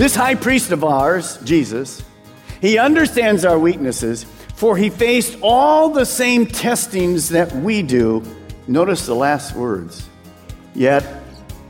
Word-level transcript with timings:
This 0.00 0.14
high 0.14 0.34
priest 0.34 0.72
of 0.72 0.82
ours, 0.82 1.36
Jesus, 1.44 2.02
he 2.62 2.78
understands 2.78 3.44
our 3.44 3.58
weaknesses, 3.58 4.24
for 4.54 4.74
he 4.74 4.88
faced 4.88 5.36
all 5.42 5.90
the 5.90 6.06
same 6.06 6.46
testings 6.46 7.28
that 7.28 7.52
we 7.52 7.82
do. 7.82 8.22
Notice 8.66 9.04
the 9.04 9.14
last 9.14 9.54
words. 9.54 10.08
Yet 10.74 11.04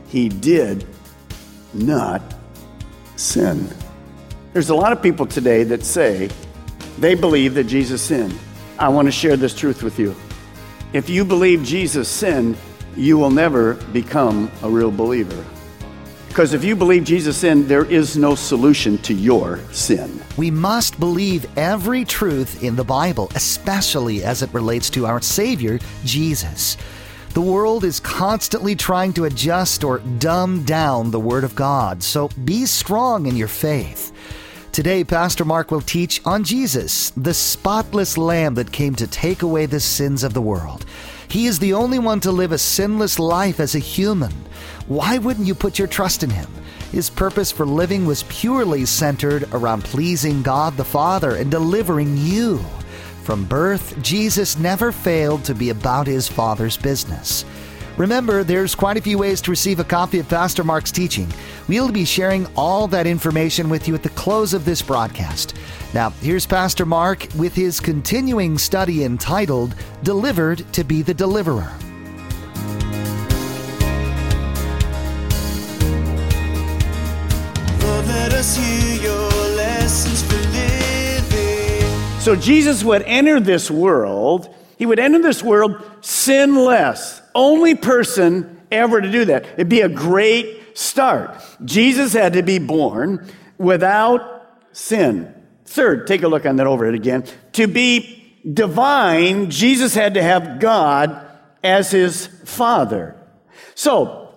he 0.07 0.29
did 0.29 0.87
not 1.73 2.21
sin. 3.17 3.67
There's 4.53 4.69
a 4.69 4.75
lot 4.75 4.93
of 4.93 5.03
people 5.03 5.25
today 5.25 5.65
that 5.65 5.83
say 5.83 6.29
they 6.99 7.15
believe 7.15 7.55
that 7.55 7.65
Jesus 7.65 8.01
sinned. 8.01 8.39
I 8.79 8.87
want 8.87 9.09
to 9.09 9.11
share 9.11 9.35
this 9.35 9.53
truth 9.53 9.83
with 9.83 9.99
you. 9.99 10.15
If 10.93 11.09
you 11.09 11.25
believe 11.25 11.63
Jesus 11.63 12.07
sinned, 12.07 12.55
you 12.95 13.17
will 13.17 13.29
never 13.29 13.73
become 13.73 14.49
a 14.63 14.69
real 14.69 14.89
believer. 14.89 15.43
Because 16.31 16.53
if 16.53 16.63
you 16.63 16.77
believe 16.77 17.03
Jesus 17.03 17.35
sinned, 17.35 17.65
there 17.65 17.83
is 17.83 18.15
no 18.15 18.35
solution 18.35 18.97
to 18.99 19.13
your 19.13 19.59
sin. 19.73 20.23
We 20.37 20.49
must 20.49 20.97
believe 20.97 21.45
every 21.57 22.05
truth 22.05 22.63
in 22.63 22.77
the 22.77 22.85
Bible, 22.85 23.29
especially 23.35 24.23
as 24.23 24.41
it 24.41 24.53
relates 24.53 24.89
to 24.91 25.05
our 25.05 25.21
Savior, 25.21 25.77
Jesus. 26.05 26.77
The 27.33 27.41
world 27.41 27.83
is 27.83 27.99
constantly 27.99 28.77
trying 28.77 29.11
to 29.13 29.25
adjust 29.25 29.83
or 29.83 29.99
dumb 30.19 30.63
down 30.63 31.11
the 31.11 31.19
Word 31.19 31.43
of 31.43 31.53
God, 31.53 32.01
so 32.01 32.29
be 32.45 32.65
strong 32.65 33.25
in 33.25 33.35
your 33.35 33.49
faith. 33.49 34.13
Today, 34.71 35.03
Pastor 35.03 35.43
Mark 35.43 35.69
will 35.69 35.81
teach 35.81 36.21
on 36.23 36.45
Jesus, 36.45 37.09
the 37.17 37.33
spotless 37.33 38.17
Lamb 38.17 38.53
that 38.53 38.71
came 38.71 38.95
to 38.95 39.05
take 39.05 39.41
away 39.41 39.65
the 39.65 39.81
sins 39.81 40.23
of 40.23 40.33
the 40.33 40.41
world. 40.41 40.85
He 41.31 41.45
is 41.45 41.59
the 41.59 41.71
only 41.71 41.97
one 41.97 42.19
to 42.21 42.31
live 42.31 42.51
a 42.51 42.57
sinless 42.57 43.17
life 43.17 43.61
as 43.61 43.73
a 43.73 43.79
human. 43.79 44.33
Why 44.87 45.17
wouldn't 45.17 45.47
you 45.47 45.55
put 45.55 45.79
your 45.79 45.87
trust 45.87 46.23
in 46.23 46.29
him? 46.29 46.49
His 46.91 47.09
purpose 47.09 47.53
for 47.53 47.65
living 47.65 48.05
was 48.05 48.23
purely 48.23 48.85
centered 48.85 49.47
around 49.53 49.85
pleasing 49.85 50.43
God 50.43 50.75
the 50.75 50.83
Father 50.83 51.37
and 51.37 51.49
delivering 51.49 52.17
you. 52.17 52.57
From 53.23 53.45
birth, 53.45 54.01
Jesus 54.01 54.59
never 54.59 54.91
failed 54.91 55.45
to 55.45 55.55
be 55.55 55.69
about 55.69 56.05
his 56.05 56.27
Father's 56.27 56.75
business. 56.75 57.45
Remember, 57.95 58.43
there's 58.43 58.75
quite 58.75 58.97
a 58.97 59.01
few 59.01 59.17
ways 59.17 59.39
to 59.41 59.51
receive 59.51 59.79
a 59.79 59.85
copy 59.85 60.19
of 60.19 60.27
Pastor 60.27 60.65
Mark's 60.65 60.91
teaching. 60.91 61.31
We'll 61.69 61.93
be 61.93 62.03
sharing 62.03 62.45
all 62.57 62.89
that 62.89 63.07
information 63.07 63.69
with 63.69 63.87
you 63.87 63.95
at 63.95 64.03
the 64.03 64.09
close 64.09 64.53
of 64.53 64.65
this 64.65 64.81
broadcast. 64.81 65.55
Now, 65.93 66.11
here's 66.21 66.45
Pastor 66.45 66.85
Mark 66.85 67.27
with 67.35 67.53
his 67.53 67.81
continuing 67.81 68.57
study 68.57 69.03
entitled 69.03 69.75
Delivered 70.03 70.59
to 70.71 70.85
be 70.85 71.01
the 71.01 71.13
Deliverer. 71.13 71.69
Lord, 77.81 78.07
let 78.07 78.31
us 78.31 78.55
hear 78.55 79.01
your 79.01 79.29
lessons 79.57 80.23
for 80.23 80.37
living. 80.53 82.19
So 82.21 82.37
Jesus 82.37 82.85
would 82.85 83.01
enter 83.01 83.41
this 83.41 83.69
world, 83.69 84.55
he 84.77 84.85
would 84.85 84.99
enter 84.99 85.21
this 85.21 85.43
world 85.43 85.83
sinless. 85.99 87.21
Only 87.35 87.75
person 87.75 88.61
ever 88.71 89.01
to 89.01 89.11
do 89.11 89.25
that. 89.25 89.43
It'd 89.55 89.67
be 89.67 89.81
a 89.81 89.89
great 89.89 90.77
start. 90.77 91.35
Jesus 91.65 92.13
had 92.13 92.31
to 92.33 92.43
be 92.43 92.59
born 92.59 93.29
without 93.57 94.47
sin. 94.71 95.35
Third, 95.71 96.05
take 96.05 96.21
a 96.23 96.27
look 96.27 96.45
on 96.45 96.57
that 96.57 96.67
overhead 96.67 96.95
again. 96.95 97.23
To 97.53 97.65
be 97.65 98.35
divine, 98.51 99.49
Jesus 99.49 99.95
had 99.95 100.15
to 100.15 100.21
have 100.21 100.59
God 100.59 101.25
as 101.63 101.91
his 101.91 102.27
father. 102.43 103.15
So, 103.73 104.33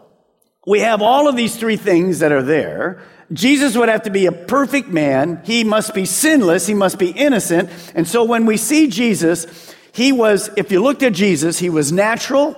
we 0.65 0.78
have 0.78 1.03
all 1.03 1.28
of 1.28 1.34
these 1.34 1.56
three 1.56 1.77
things 1.77 2.21
that 2.21 2.31
are 2.31 2.43
there. 2.43 3.03
Jesus 3.33 3.77
would 3.77 3.89
have 3.89 4.05
to 4.05 4.11
be 4.11 4.27
a 4.27 4.33
perfect 4.33 4.89
man. 4.91 5.43
He 5.45 5.65
must 5.65 5.93
be 5.93 6.05
sinless. 6.05 6.69
He 6.69 6.75
must 6.75 7.00
be 7.00 7.11
innocent. 7.11 7.69
And 7.97 8.06
so 8.06 8.22
when 8.22 8.47
we 8.47 8.56
see 8.56 8.87
Jesus, 8.87 9.75
he 9.93 10.12
was, 10.12 10.51
if 10.56 10.71
you 10.71 10.81
looked 10.81 11.03
at 11.03 11.15
Jesus, 11.15 11.59
he 11.59 11.69
was 11.69 11.91
natural 11.91 12.56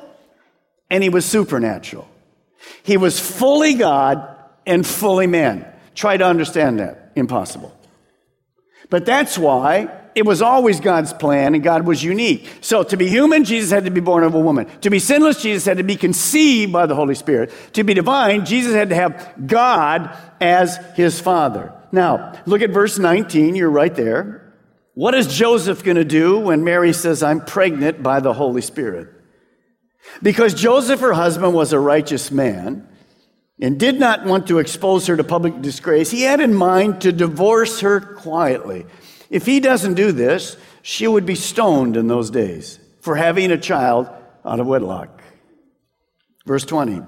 and 0.91 1.03
he 1.03 1.08
was 1.08 1.25
supernatural. 1.25 2.06
He 2.82 2.98
was 2.98 3.19
fully 3.19 3.72
God 3.72 4.37
and 4.66 4.87
fully 4.87 5.26
man. 5.26 5.66
Try 5.94 6.19
to 6.19 6.26
understand 6.26 6.78
that. 6.81 7.12
Impossible. 7.16 7.75
But 8.91 9.04
that's 9.04 9.36
why 9.36 9.91
it 10.14 10.24
was 10.24 10.41
always 10.41 10.80
God's 10.80 11.12
plan 11.12 11.54
and 11.54 11.62
God 11.62 11.86
was 11.86 12.02
unique. 12.02 12.48
So 12.60 12.82
to 12.84 12.97
be 12.97 13.08
human, 13.08 13.44
Jesus 13.44 13.70
had 13.70 13.84
to 13.84 13.91
be 13.91 14.00
born 14.00 14.24
of 14.24 14.34
a 14.34 14.41
woman. 14.41 14.66
To 14.80 14.91
be 14.91 14.98
sinless, 14.98 15.42
Jesus 15.42 15.66
had 15.66 15.76
to 15.76 15.84
be 15.84 15.97
conceived 15.97 16.72
by 16.72 16.86
the 16.86 16.94
Holy 16.94 17.14
Spirit. 17.14 17.52
To 17.75 17.84
be 17.84 17.94
divine, 17.94 18.46
Jesus 18.46 18.75
had 18.75 18.88
to 18.88 18.94
have 18.94 19.46
God 19.46 20.16
as 20.41 20.78
his 20.94 21.20
father. 21.20 21.75
Now, 21.92 22.32
look 22.46 22.62
at 22.62 22.70
verse 22.70 22.98
19. 22.98 23.56
You're 23.56 23.70
right 23.70 23.94
there. 23.94 24.54
What 24.94 25.14
is 25.14 25.26
Joseph 25.26 25.84
going 25.84 25.98
to 25.98 26.04
do 26.04 26.38
when 26.38 26.64
Mary 26.64 26.94
says, 26.94 27.22
I'm 27.22 27.42
pregnant 27.42 28.02
by 28.02 28.20
the 28.20 28.32
Holy 28.32 28.62
Spirit? 28.62 29.08
Because 30.22 30.54
Joseph, 30.54 31.00
her 31.00 31.12
husband, 31.12 31.52
was 31.52 31.75
a 31.75 31.78
righteous 31.78 32.30
man 32.30 32.88
and 33.61 33.81
did 33.81 33.99
not 33.99 34.25
want 34.25 34.49
to 34.49 34.59
expose 34.59 35.06
her 35.06 35.17
to 35.17 35.25
public 35.25 35.61
disgrace, 35.62 36.11
he 36.11 36.22
had 36.22 36.41
in 36.41 36.55
mind 36.55 37.00
to 37.03 37.12
divorce 37.12 37.81
her 37.81 38.00
quietly. 38.00 38.87
If 39.31 39.47
he 39.47 39.61
doesn't 39.61 39.94
do 39.94 40.12
this, 40.12 40.56
she 40.83 41.09
would 41.09 41.27
be 41.27 41.34
stoned 41.34 41.97
in 41.97 42.06
those 42.06 42.31
days 42.31 42.78
for 43.00 43.17
having 43.17 43.50
a 43.50 43.59
child 43.59 44.09
out 44.44 44.61
of 44.61 44.67
wedlock. 44.67 45.22
Verse 46.44 46.65
20. 46.65 47.03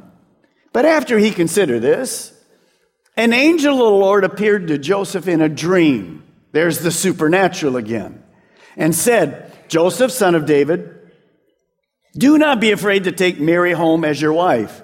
But 0.73 0.85
after 0.85 1.19
he 1.19 1.31
considered 1.31 1.81
this, 1.81 2.33
an 3.17 3.33
angel 3.33 3.75
of 3.75 3.79
the 3.79 3.85
Lord 3.85 4.25
appeared 4.25 4.69
to 4.69 4.79
Joseph 4.79 5.29
in 5.29 5.41
a 5.41 5.49
dream. 5.49 6.25
There's 6.53 6.81
the 6.81 6.91
supernatural 6.91 7.77
again. 7.77 8.23
And 8.77 8.95
said, 8.95 9.53
Joseph, 9.69 10.13
son 10.13 10.35
of 10.35 10.47
David, 10.47 10.95
do 12.17 12.39
not 12.39 12.61
be 12.61 12.71
afraid 12.71 13.05
to 13.05 13.13
take 13.13 13.39
Mary 13.41 13.73
home 13.73 14.05
as 14.05 14.21
your 14.21 14.33
wife. 14.33 14.83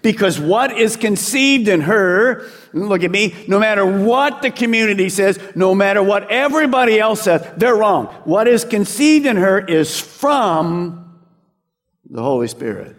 Because 0.00 0.40
what 0.40 0.78
is 0.78 0.96
conceived 0.96 1.68
in 1.68 1.82
her, 1.82 2.48
look 2.72 3.04
at 3.04 3.10
me, 3.10 3.34
no 3.46 3.60
matter 3.60 3.84
what 3.84 4.40
the 4.40 4.50
community 4.50 5.10
says, 5.10 5.38
no 5.54 5.74
matter 5.74 6.02
what 6.02 6.30
everybody 6.30 6.98
else 6.98 7.22
says, 7.22 7.46
they're 7.56 7.76
wrong. 7.76 8.06
What 8.24 8.48
is 8.48 8.64
conceived 8.64 9.26
in 9.26 9.36
her 9.36 9.58
is 9.58 10.00
from 10.00 11.20
the 12.08 12.22
Holy 12.22 12.48
Spirit. 12.48 12.96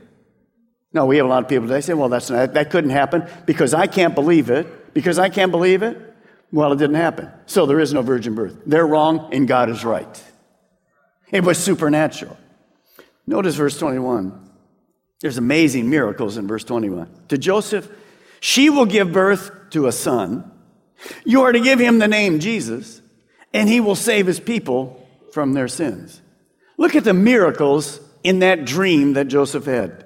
No, 0.93 1.07
we 1.07 1.17
have 1.17 1.25
a 1.25 1.29
lot 1.29 1.43
of 1.43 1.49
people 1.49 1.67
today 1.67 1.81
say, 1.81 1.95
well, 1.95 2.09
that's 2.09 2.29
not, 2.29 2.53
that 2.53 2.69
couldn't 2.69 2.91
happen 2.91 3.27
because 3.47 3.73
I 3.73 3.87
can't 3.87 4.13
believe 4.13 4.51
it. 4.51 4.93
Because 4.93 5.17
I 5.17 5.29
can't 5.29 5.51
believe 5.51 5.81
it, 5.81 5.97
well, 6.51 6.71
it 6.71 6.77
didn't 6.77 6.97
happen. 6.97 7.31
So 7.47 7.65
there 7.65 7.79
is 7.79 7.93
no 7.93 8.03
virgin 8.03 8.35
birth. 8.35 8.55
They're 8.65 8.85
wrong 8.85 9.29
and 9.33 9.47
God 9.47 9.69
is 9.69 9.83
right. 9.83 10.23
It 11.31 11.43
was 11.43 11.57
supernatural. 11.57 12.37
Notice 13.25 13.55
verse 13.55 13.77
21. 13.79 14.51
There's 15.23 15.37
amazing 15.37 15.89
miracles 15.89 16.35
in 16.35 16.49
verse 16.49 16.65
21. 16.65 17.09
To 17.29 17.37
Joseph, 17.37 17.89
she 18.41 18.69
will 18.69 18.85
give 18.85 19.13
birth 19.13 19.69
to 19.69 19.87
a 19.87 19.91
son. 19.93 20.51
You 21.23 21.43
are 21.43 21.53
to 21.53 21.61
give 21.61 21.79
him 21.79 21.99
the 21.99 22.09
name 22.09 22.41
Jesus, 22.41 23.01
and 23.53 23.69
he 23.69 23.79
will 23.79 23.95
save 23.95 24.27
his 24.27 24.41
people 24.41 25.07
from 25.31 25.53
their 25.53 25.69
sins. 25.69 26.21
Look 26.75 26.97
at 26.97 27.05
the 27.05 27.13
miracles 27.13 28.01
in 28.25 28.39
that 28.39 28.65
dream 28.65 29.13
that 29.13 29.29
Joseph 29.29 29.63
had. 29.63 30.03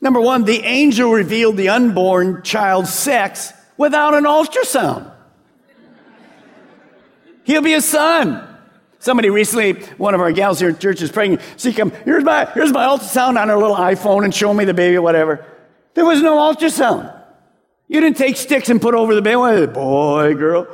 Number 0.00 0.20
one, 0.20 0.42
the 0.42 0.64
angel 0.64 1.12
revealed 1.12 1.56
the 1.56 1.68
unborn 1.68 2.42
child's 2.42 2.92
sex 2.92 3.52
without 3.76 4.14
an 4.14 4.24
ultrasound. 4.24 5.14
He'll 7.44 7.62
be 7.62 7.74
a 7.74 7.80
son. 7.80 8.49
Somebody 9.00 9.30
recently, 9.30 9.72
one 9.96 10.14
of 10.14 10.20
our 10.20 10.30
gals 10.30 10.60
here 10.60 10.68
at 10.68 10.78
church 10.78 11.00
is 11.00 11.10
praying. 11.10 11.38
She 11.56 11.72
come, 11.72 11.90
here's 12.04 12.22
my, 12.22 12.44
here's 12.44 12.70
my 12.70 12.84
ultrasound 12.84 13.40
on 13.40 13.48
her 13.48 13.56
little 13.56 13.76
iPhone 13.76 14.24
and 14.24 14.34
show 14.34 14.52
me 14.52 14.66
the 14.66 14.74
baby, 14.74 14.98
whatever. 14.98 15.44
There 15.94 16.04
was 16.04 16.20
no 16.20 16.36
ultrasound. 16.36 17.16
You 17.88 18.00
didn't 18.00 18.18
take 18.18 18.36
sticks 18.36 18.68
and 18.68 18.80
put 18.80 18.94
over 18.94 19.14
the 19.14 19.22
baby. 19.22 19.66
Boy, 19.66 20.34
girl. 20.34 20.68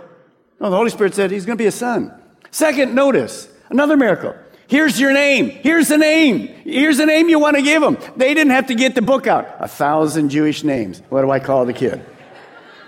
No, 0.60 0.70
the 0.70 0.76
Holy 0.76 0.90
Spirit 0.90 1.14
said 1.14 1.30
he's 1.30 1.46
going 1.46 1.56
to 1.56 1.62
be 1.62 1.68
a 1.68 1.72
son. 1.72 2.12
Second, 2.50 2.96
notice 2.96 3.48
another 3.70 3.96
miracle. 3.96 4.34
Here's 4.66 5.00
your 5.00 5.12
name. 5.12 5.50
Here's 5.50 5.86
the 5.86 5.96
name. 5.96 6.48
Here's 6.64 6.98
the 6.98 7.06
name 7.06 7.28
you 7.28 7.38
want 7.38 7.56
to 7.56 7.62
give 7.62 7.80
him. 7.80 7.96
They 8.16 8.34
didn't 8.34 8.50
have 8.50 8.66
to 8.66 8.74
get 8.74 8.96
the 8.96 9.02
book 9.02 9.28
out. 9.28 9.46
A 9.60 9.68
thousand 9.68 10.30
Jewish 10.30 10.64
names. 10.64 11.00
What 11.10 11.22
do 11.22 11.30
I 11.30 11.38
call 11.38 11.64
the 11.64 11.72
kid? 11.72 12.04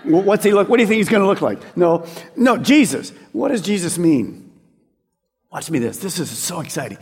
What's 0.03 0.43
he 0.43 0.51
look? 0.51 0.67
What 0.67 0.77
do 0.77 0.83
you 0.83 0.87
think 0.87 0.97
he's 0.97 1.07
going 1.07 1.21
to 1.21 1.27
look 1.27 1.41
like? 1.41 1.77
No, 1.77 2.05
no, 2.35 2.57
Jesus. 2.57 3.11
What 3.31 3.49
does 3.49 3.61
Jesus 3.61 3.97
mean? 3.97 4.48
Watch 5.51 5.71
me 5.71 5.79
this. 5.79 5.97
This 5.97 6.19
is 6.19 6.29
so 6.29 6.59
exciting. 6.59 6.97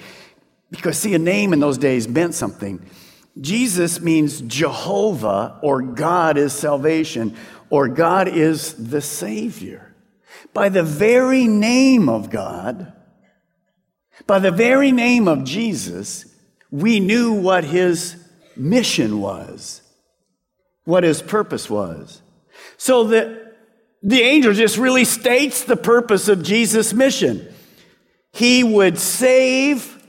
Because, 0.70 0.98
see, 0.98 1.14
a 1.14 1.20
name 1.20 1.54
in 1.54 1.60
those 1.60 1.78
days 1.78 2.08
meant 2.08 2.34
something. 2.34 2.82
Jesus 3.40 4.02
means 4.02 4.42
Jehovah 4.42 5.60
or 5.62 5.82
God 5.82 6.38
is 6.38 6.54
salvation 6.54 7.36
or 7.70 7.88
God 7.88 8.28
is 8.28 8.74
the 8.74 9.02
Savior. 9.02 9.96
By 10.54 10.70
the 10.70 10.84
very 10.84 11.46
name 11.46 12.10
of 12.10 12.30
God, 12.30 12.94
by 14.26 14.40
the 14.40 14.52
very 14.52 14.92
name 14.92 15.28
of 15.28 15.44
Jesus, 15.44 16.26
we 16.72 17.00
knew 17.00 17.34
what 17.34 17.64
his 17.64 18.16
mission 18.56 19.22
was, 19.22 19.82
what 20.86 21.04
his 21.04 21.22
purpose 21.22 21.70
was. 21.70 22.22
So 22.78 23.04
the, 23.04 23.54
the 24.02 24.22
angel 24.22 24.54
just 24.54 24.78
really 24.78 25.06
states 25.06 25.64
the 25.64 25.78
purpose 25.78 26.28
of 26.28 26.44
Jesus' 26.44 26.94
mission. 26.94 27.48
He 28.32 28.64
would 28.64 28.98
save, 28.98 30.04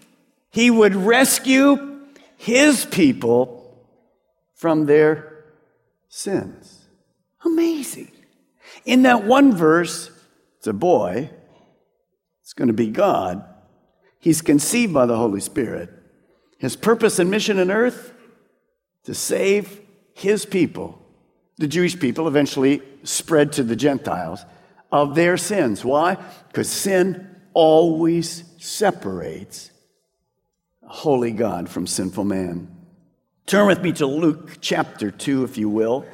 he 0.50 0.70
would 0.70 0.94
rescue 0.94 2.00
his 2.36 2.84
people 2.84 3.58
from 4.54 4.86
their 4.86 5.44
sins. 6.08 6.86
Amazing. 7.44 8.10
In 8.84 9.02
that 9.02 9.24
one 9.24 9.54
verse, 9.54 10.10
it's 10.58 10.66
a 10.66 10.72
boy, 10.72 11.30
it's 12.42 12.52
going 12.52 12.68
to 12.68 12.74
be 12.74 12.88
God. 12.88 13.44
He's 14.20 14.42
conceived 14.42 14.92
by 14.92 15.06
the 15.06 15.16
Holy 15.16 15.40
Spirit. 15.40 15.90
His 16.58 16.74
purpose 16.76 17.18
and 17.18 17.30
mission 17.30 17.58
on 17.58 17.70
earth 17.70 18.12
to 19.04 19.14
save 19.14 19.80
his 20.12 20.44
people. 20.44 21.00
The 21.58 21.68
Jewish 21.68 21.98
people 21.98 22.26
eventually 22.26 22.82
spread 23.04 23.52
to 23.52 23.62
the 23.62 23.76
Gentiles 23.76 24.44
of 24.90 25.14
their 25.14 25.36
sins. 25.36 25.84
Why? 25.84 26.16
Because 26.48 26.68
sin 26.68 27.36
always 27.58 28.44
separates 28.58 29.72
holy 30.84 31.32
God 31.32 31.68
from 31.68 31.88
sinful 31.88 32.22
man. 32.22 32.72
Turn 33.46 33.66
with 33.66 33.82
me 33.82 33.90
to 33.94 34.06
Luke 34.06 34.58
chapter 34.60 35.10
2, 35.10 35.42
if 35.42 35.58
you 35.58 35.68
will. 35.68 36.06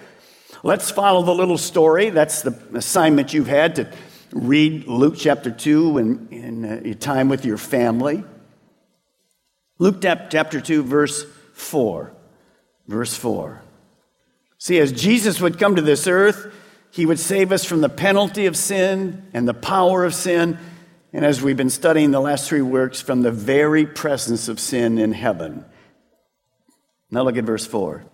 Let's 0.62 0.90
follow 0.90 1.22
the 1.22 1.34
little 1.34 1.58
story. 1.58 2.08
That's 2.08 2.40
the 2.40 2.58
assignment 2.72 3.34
you've 3.34 3.46
had 3.46 3.74
to 3.74 3.92
read 4.32 4.86
Luke 4.86 5.16
chapter 5.18 5.50
2 5.50 5.98
in, 5.98 6.28
in 6.30 6.64
uh, 6.64 6.80
your 6.82 6.94
time 6.94 7.28
with 7.28 7.44
your 7.44 7.58
family. 7.58 8.24
Luke 9.78 10.00
chapter 10.00 10.62
2, 10.62 10.82
verse 10.82 11.26
4. 11.52 12.10
Verse 12.88 13.14
4. 13.14 13.60
See, 14.56 14.78
as 14.78 14.92
Jesus 14.92 15.42
would 15.42 15.58
come 15.58 15.76
to 15.76 15.82
this 15.82 16.06
earth, 16.06 16.54
he 16.90 17.04
would 17.04 17.18
save 17.18 17.52
us 17.52 17.66
from 17.66 17.82
the 17.82 17.90
penalty 17.90 18.46
of 18.46 18.56
sin 18.56 19.26
and 19.34 19.46
the 19.46 19.52
power 19.52 20.04
of 20.04 20.14
sin. 20.14 20.58
And 21.14 21.24
as 21.24 21.40
we've 21.40 21.56
been 21.56 21.70
studying 21.70 22.10
the 22.10 22.20
last 22.20 22.48
three 22.48 22.60
works, 22.60 23.00
from 23.00 23.22
the 23.22 23.30
very 23.30 23.86
presence 23.86 24.48
of 24.48 24.58
sin 24.58 24.98
in 24.98 25.12
heaven. 25.12 25.64
Now 27.08 27.22
look 27.22 27.36
at 27.36 27.44
verse 27.44 27.64
4. 27.64 28.04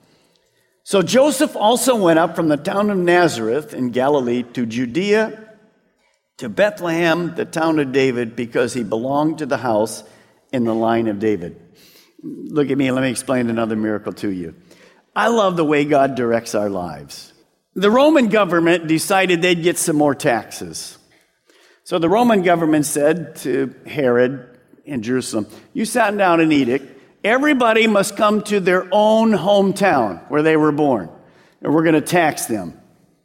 So 0.85 1.00
Joseph 1.00 1.56
also 1.56 1.97
went 1.97 2.19
up 2.19 2.37
from 2.37 2.49
the 2.49 2.58
town 2.58 2.91
of 2.91 2.99
Nazareth 2.99 3.73
in 3.73 3.88
Galilee 3.88 4.43
to 4.52 4.67
Judea 4.67 5.47
to 6.37 6.49
Bethlehem, 6.50 7.35
the 7.35 7.47
town 7.47 7.79
of 7.79 7.93
David, 7.93 8.37
because 8.37 8.75
he 8.75 8.85
belonged 8.85 9.38
to 9.38 9.47
the 9.47 9.56
house 9.56 10.05
in 10.52 10.64
the 10.64 10.75
line 10.75 11.06
of 11.06 11.19
David. 11.19 11.58
Look 12.23 12.70
at 12.70 12.76
me, 12.76 12.91
let 12.91 13.02
me 13.02 13.11
explain 13.11 13.49
another 13.49 13.76
miracle 13.76 14.12
to 14.14 14.29
you. 14.29 14.55
I 15.17 15.29
love 15.29 15.56
the 15.56 15.64
way 15.64 15.87
God 15.87 16.17
directs 16.17 16.55
our 16.55 16.69
lives. 16.69 17.32
The 17.75 17.91
Roman 17.91 18.29
government 18.29 18.88
decided 18.88 19.41
they'd 19.41 19.62
get 19.62 19.79
some 19.79 19.97
more 19.97 20.14
taxes. 20.14 20.99
So 21.90 21.98
the 21.98 22.08
Roman 22.08 22.42
government 22.42 22.87
said 22.87 23.34
to 23.38 23.75
Herod 23.84 24.60
in 24.84 25.02
Jerusalem, 25.02 25.48
You 25.72 25.84
sat 25.84 26.16
down 26.16 26.38
an 26.38 26.52
edict. 26.52 26.87
Everybody 27.25 27.88
must 27.88 28.16
come 28.16 28.42
to 28.44 28.60
their 28.60 28.87
own 28.92 29.32
hometown 29.32 30.25
where 30.31 30.40
they 30.40 30.56
were 30.56 30.70
born, 30.70 31.10
and 31.60 31.75
we're 31.75 31.82
going 31.82 31.96
to 31.96 32.00
tax 32.00 32.46
them. 32.46 32.81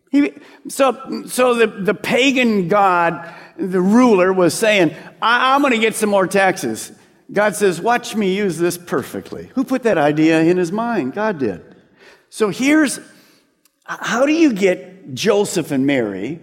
He, 0.10 0.34
so 0.68 1.26
so 1.28 1.54
the, 1.54 1.68
the 1.68 1.94
pagan 1.94 2.68
god, 2.68 3.32
the 3.56 3.82
ruler, 3.82 4.34
was 4.34 4.56
saying, 4.56 4.96
I'm 5.22 5.62
going 5.62 5.74
to 5.74 5.80
get 5.80 5.94
some 5.94 6.10
more 6.10 6.26
taxes. 6.26 6.92
God 7.32 7.56
says, 7.56 7.80
Watch 7.80 8.16
me 8.16 8.36
use 8.36 8.58
this 8.58 8.80
perfectly. 8.80 9.52
Who 9.54 9.64
put 9.64 9.84
that 9.84 10.00
idea 10.00 10.42
in 10.42 10.58
his 10.58 10.72
mind? 10.72 11.14
God 11.14 11.38
did. 11.38 11.64
So 12.32 12.50
here's 12.50 13.00
how 13.84 14.26
do 14.26 14.34
you 14.34 14.54
get 14.54 15.14
Joseph 15.14 15.70
and 15.70 15.86
Mary 15.86 16.40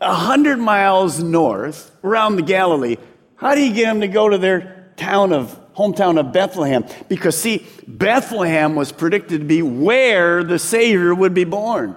a 0.00 0.14
hundred 0.14 0.58
miles 0.58 1.22
north 1.22 1.90
around 2.04 2.36
the 2.36 2.42
Galilee? 2.42 2.96
How 3.36 3.54
do 3.54 3.62
you 3.62 3.72
get 3.72 3.84
them 3.84 4.00
to 4.00 4.08
go 4.08 4.28
to 4.28 4.38
their 4.38 4.92
town 4.96 5.32
of 5.32 5.58
hometown 5.74 6.18
of 6.18 6.32
Bethlehem? 6.32 6.84
Because 7.08 7.38
see, 7.38 7.66
Bethlehem 7.86 8.74
was 8.74 8.92
predicted 8.92 9.40
to 9.40 9.46
be 9.46 9.62
where 9.62 10.42
the 10.42 10.58
Savior 10.58 11.14
would 11.14 11.34
be 11.34 11.44
born. 11.44 11.96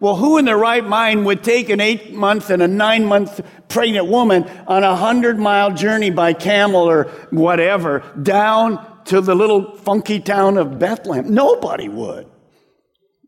Well, 0.00 0.16
who 0.16 0.38
in 0.38 0.44
their 0.44 0.58
right 0.58 0.84
mind 0.84 1.24
would 1.24 1.42
take 1.42 1.70
an 1.70 1.80
eight 1.80 2.12
month 2.12 2.50
and 2.50 2.62
a 2.62 2.68
nine 2.68 3.06
month 3.06 3.40
pregnant 3.68 4.06
woman 4.08 4.44
on 4.66 4.84
a 4.84 4.96
hundred 4.96 5.38
mile 5.38 5.72
journey 5.72 6.10
by 6.10 6.34
camel 6.34 6.82
or 6.82 7.04
whatever 7.30 8.02
down 8.22 9.04
to 9.06 9.20
the 9.20 9.34
little 9.34 9.76
funky 9.76 10.20
town 10.20 10.58
of 10.58 10.78
Bethlehem? 10.78 11.32
Nobody 11.32 11.88
would. 11.88 12.26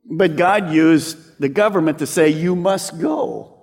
But 0.04 0.36
God 0.36 0.70
used 0.70 1.40
the 1.40 1.48
government 1.48 1.98
to 2.00 2.06
say, 2.06 2.28
you 2.28 2.54
must 2.54 3.00
go. 3.00 3.55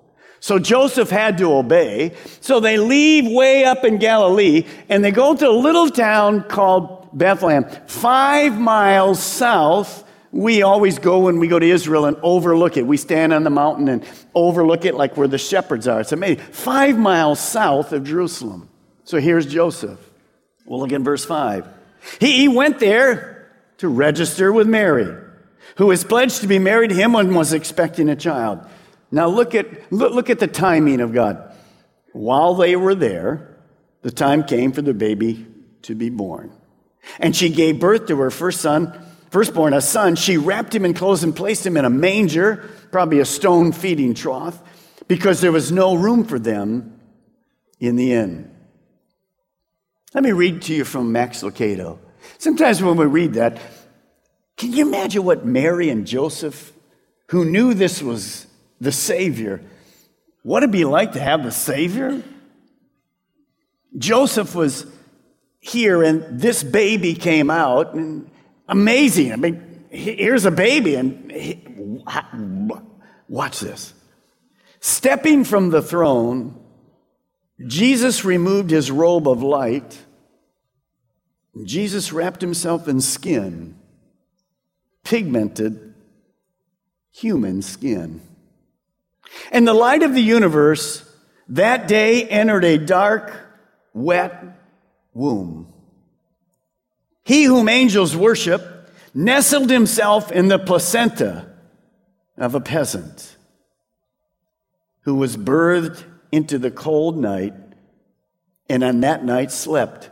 So 0.43 0.59
Joseph 0.59 1.09
had 1.09 1.37
to 1.37 1.53
obey. 1.53 2.11
So 2.41 2.59
they 2.59 2.77
leave 2.77 3.25
way 3.31 3.63
up 3.63 3.85
in 3.85 3.97
Galilee 3.97 4.65
and 4.89 5.01
they 5.01 5.11
go 5.11 5.33
to 5.33 5.47
a 5.47 5.55
little 5.55 5.89
town 5.89 6.43
called 6.43 7.07
Bethlehem, 7.13 7.63
five 7.87 8.59
miles 8.59 9.23
south 9.23 10.03
we 10.33 10.63
always 10.63 10.97
go 10.97 11.19
when 11.19 11.37
we 11.39 11.47
go 11.47 11.59
to 11.59 11.65
Israel 11.65 12.05
and 12.05 12.17
overlook 12.23 12.75
it. 12.75 12.85
We 12.87 12.97
stand 12.97 13.31
on 13.31 13.43
the 13.43 13.51
mountain 13.51 13.87
and 13.87 14.03
overlook 14.33 14.83
it 14.83 14.95
like 14.95 15.15
where 15.15 15.27
the 15.27 15.37
shepherds 15.37 15.87
are. 15.87 16.01
It's 16.01 16.11
amazing. 16.11 16.43
Five 16.45 16.97
miles 16.97 17.39
south 17.39 17.93
of 17.93 18.03
Jerusalem. 18.03 18.67
So 19.03 19.19
here's 19.19 19.45
Joseph. 19.45 19.99
We'll 20.65 20.79
look 20.79 20.91
in 20.91 21.03
verse 21.03 21.23
5. 21.23 21.67
He, 22.19 22.39
he 22.39 22.47
went 22.47 22.79
there 22.79 23.47
to 23.77 23.87
register 23.87 24.51
with 24.51 24.67
Mary, 24.67 25.15
who 25.77 25.85
was 25.85 26.03
pledged 26.03 26.41
to 26.41 26.47
be 26.47 26.57
married 26.57 26.89
to 26.89 26.95
him 26.95 27.13
and 27.13 27.35
was 27.35 27.53
expecting 27.53 28.09
a 28.09 28.15
child. 28.15 28.67
Now 29.13 29.27
look 29.27 29.53
at, 29.53 29.91
look, 29.91 30.31
at 30.31 30.39
the 30.39 30.47
timing 30.47 30.99
of 30.99 31.13
God. 31.13 31.53
While 32.13 32.55
they 32.55 32.75
were 32.75 32.95
there, 32.95 33.55
the 34.01 34.09
time 34.09 34.43
came 34.43 34.71
for 34.71 34.81
the 34.81 34.93
baby 34.95 35.45
to 35.83 35.93
be 35.93 36.09
born. 36.09 36.51
And 37.19 37.35
she 37.35 37.49
gave 37.49 37.79
birth 37.79 38.07
to 38.07 38.17
her 38.17 38.31
first 38.31 38.59
son 38.59 38.91
firstborn, 39.29 39.73
a 39.73 39.81
son, 39.81 40.15
she 40.15 40.37
wrapped 40.37 40.75
him 40.75 40.85
in 40.85 40.93
clothes 40.93 41.23
and 41.23 41.35
placed 41.35 41.65
him 41.65 41.75
in 41.75 41.85
a 41.85 41.89
manger, 41.89 42.69
probably 42.91 43.19
a 43.19 43.25
stone 43.25 43.71
feeding 43.71 44.13
trough, 44.13 44.59
because 45.07 45.41
there 45.41 45.51
was 45.51 45.71
no 45.71 45.95
room 45.95 46.23
for 46.23 46.37
them 46.37 46.99
in 47.79 47.95
the 47.95 48.13
inn. 48.13 48.51
Let 50.13 50.23
me 50.23 50.31
read 50.33 50.61
to 50.63 50.73
you 50.75 50.85
from 50.85 51.11
Max 51.11 51.41
Lucado. 51.41 51.97
Sometimes 52.37 52.83
when 52.83 52.95
we 52.95 53.07
read 53.07 53.33
that, 53.33 53.59
can 54.55 54.71
you 54.71 54.87
imagine 54.87 55.23
what 55.23 55.47
Mary 55.47 55.89
and 55.89 56.05
Joseph, 56.05 56.71
who 57.29 57.43
knew 57.43 57.73
this 57.73 58.03
was 58.03 58.45
the 58.83 58.91
Savior, 58.91 59.61
what 60.43 60.63
it'd 60.63 60.71
be 60.71 60.85
like 60.85 61.13
to 61.13 61.19
have 61.19 61.43
the 61.43 61.51
Savior? 61.51 62.21
Joseph 63.97 64.55
was 64.55 64.85
here 65.59 66.03
and 66.03 66.39
this 66.39 66.63
baby 66.63 67.13
came 67.13 67.49
out, 67.49 67.93
and 67.93 68.29
Amazing. 68.67 69.33
I 69.33 69.35
mean, 69.35 69.85
here's 69.89 70.45
a 70.45 70.51
baby, 70.51 70.95
and 70.95 71.31
he, 71.31 71.61
watch 73.27 73.59
this. 73.59 73.93
Stepping 74.79 75.43
from 75.43 75.69
the 75.69 75.81
throne, 75.81 76.59
Jesus 77.65 78.25
removed 78.25 78.71
his 78.71 78.89
robe 78.89 79.27
of 79.27 79.43
light. 79.43 79.97
Jesus 81.63 82.11
wrapped 82.11 82.41
himself 82.41 82.87
in 82.87 82.99
skin, 82.99 83.77
pigmented 85.03 85.93
human 87.11 87.61
skin. 87.61 88.21
And 89.51 89.67
the 89.67 89.73
light 89.73 90.03
of 90.03 90.13
the 90.13 90.21
universe 90.21 91.03
that 91.49 91.87
day 91.87 92.23
entered 92.27 92.63
a 92.63 92.77
dark, 92.77 93.35
wet 93.93 94.43
womb. 95.13 95.71
He 97.23 97.43
whom 97.43 97.69
angels 97.69 98.15
worship 98.15 98.89
nestled 99.13 99.69
himself 99.69 100.31
in 100.31 100.47
the 100.47 100.59
placenta 100.59 101.53
of 102.37 102.55
a 102.55 102.61
peasant. 102.61 103.37
who 105.03 105.15
was 105.15 105.37
birthed 105.37 106.03
into 106.31 106.57
the 106.57 106.71
cold 106.71 107.17
night 107.17 107.53
and 108.69 108.83
on 108.83 109.01
that 109.01 109.23
night 109.23 109.51
slept 109.51 110.09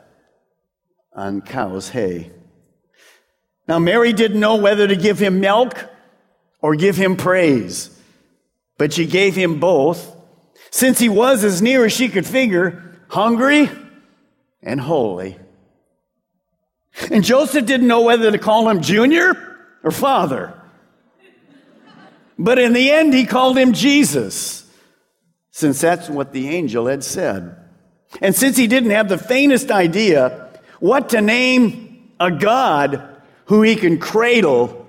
on 1.14 1.42
cow's 1.42 1.90
hay. 1.90 2.32
Now, 3.68 3.80
Mary 3.80 4.14
didn't 4.14 4.40
know 4.40 4.56
whether 4.56 4.88
to 4.88 4.96
give 4.96 5.20
him 5.20 5.40
milk 5.40 5.74
or 6.62 6.76
give 6.76 6.96
him 6.96 7.16
praise, 7.16 7.90
but 8.82 8.94
she 8.94 9.06
gave 9.06 9.36
him 9.36 9.60
both, 9.60 10.12
since 10.72 10.98
he 10.98 11.08
was 11.08 11.44
as 11.44 11.62
near 11.62 11.86
as 11.86 11.94
she 11.94 12.10
could 12.10 12.26
figure, 12.26 13.00
hungry 13.10 13.70
and 14.64 14.82
holy. 14.82 15.38
And 17.12 17.24
Joseph 17.24 17.68
didn't 17.68 17.86
know 17.86 18.02
whether 18.02 18.32
to 18.32 18.40
call 18.40 18.68
him 18.68 18.82
junior 18.82 19.36
or 19.84 19.92
father. 19.92 20.60
But 22.40 22.58
in 22.58 22.74
the 22.74 22.90
end, 22.90 23.14
he 23.14 23.28
called 23.28 23.56
him 23.56 23.74
Jesus, 23.74 24.66
since 25.52 25.80
that's 25.80 26.10
what 26.10 26.34
the 26.34 26.50
angel 26.50 26.88
had 26.88 27.04
said. 27.04 27.56
And 28.20 28.34
since 28.34 28.58
he 28.58 28.66
didn't 28.66 28.90
have 28.90 29.10
the 29.10 29.20
faintest 29.20 29.70
idea 29.70 30.50
what 30.80 31.10
to 31.10 31.22
name 31.22 32.14
a 32.20 32.32
God 32.32 33.22
who 33.46 33.62
he 33.62 33.76
can 33.76 34.00
cradle 34.00 34.88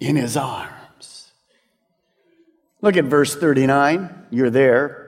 in 0.00 0.16
his 0.16 0.36
arms. 0.36 0.69
Look 2.82 2.96
at 2.96 3.04
verse 3.04 3.36
39. 3.36 4.26
You're 4.30 4.50
there. 4.50 5.00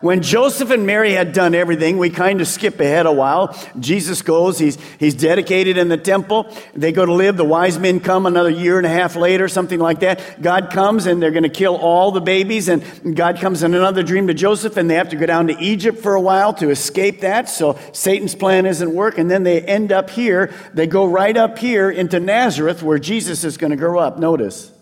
When 0.00 0.20
Joseph 0.20 0.70
and 0.70 0.86
Mary 0.86 1.12
had 1.12 1.32
done 1.32 1.54
everything, 1.54 1.96
we 1.96 2.10
kind 2.10 2.42
of 2.42 2.46
skip 2.46 2.78
ahead 2.80 3.06
a 3.06 3.12
while. 3.12 3.56
Jesus 3.80 4.20
goes, 4.20 4.58
he's, 4.58 4.76
he's 5.00 5.14
dedicated 5.14 5.78
in 5.78 5.88
the 5.88 5.96
temple. 5.96 6.54
They 6.74 6.92
go 6.92 7.06
to 7.06 7.14
live. 7.14 7.38
The 7.38 7.46
wise 7.46 7.78
men 7.78 8.00
come 8.00 8.26
another 8.26 8.50
year 8.50 8.76
and 8.76 8.84
a 8.84 8.90
half 8.90 9.16
later, 9.16 9.48
something 9.48 9.80
like 9.80 10.00
that. 10.00 10.42
God 10.42 10.70
comes 10.70 11.06
and 11.06 11.22
they're 11.22 11.30
going 11.30 11.44
to 11.44 11.48
kill 11.48 11.76
all 11.76 12.12
the 12.12 12.20
babies. 12.20 12.68
And 12.68 13.16
God 13.16 13.40
comes 13.40 13.62
in 13.62 13.72
another 13.72 14.02
dream 14.02 14.26
to 14.26 14.34
Joseph 14.34 14.76
and 14.76 14.90
they 14.90 14.96
have 14.96 15.08
to 15.08 15.16
go 15.16 15.24
down 15.24 15.46
to 15.46 15.58
Egypt 15.58 16.02
for 16.02 16.14
a 16.14 16.20
while 16.20 16.52
to 16.54 16.68
escape 16.68 17.22
that. 17.22 17.48
So 17.48 17.78
Satan's 17.92 18.34
plan 18.34 18.66
isn't 18.66 18.94
work. 18.94 19.16
And 19.16 19.30
then 19.30 19.44
they 19.44 19.62
end 19.62 19.92
up 19.92 20.10
here. 20.10 20.52
They 20.74 20.86
go 20.86 21.06
right 21.06 21.38
up 21.38 21.56
here 21.56 21.90
into 21.90 22.20
Nazareth 22.20 22.82
where 22.82 22.98
Jesus 22.98 23.44
is 23.44 23.56
going 23.56 23.70
to 23.70 23.76
grow 23.76 23.98
up. 23.98 24.18
Notice. 24.18 24.75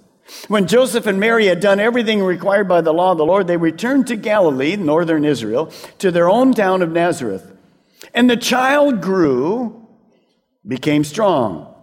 When 0.49 0.67
Joseph 0.67 1.07
and 1.07 1.21
Mary 1.21 1.47
had 1.47 1.61
done 1.61 1.81
everything 1.81 2.23
required 2.23 2.69
by 2.69 2.81
the 2.81 2.93
law 2.93 3.13
of 3.13 3.19
the 3.19 3.27
Lord, 3.27 3.47
they 3.47 3.57
returned 3.57 4.07
to 4.07 4.17
Galilee, 4.17 4.77
northern 4.77 5.25
Israel, 5.25 5.73
to 5.99 6.11
their 6.11 6.29
own 6.29 6.55
town 6.55 6.83
of 6.83 6.91
Nazareth. 6.91 7.51
And 8.15 8.29
the 8.29 8.37
child 8.37 9.01
grew, 9.01 9.87
became 10.67 11.05
strong. 11.05 11.75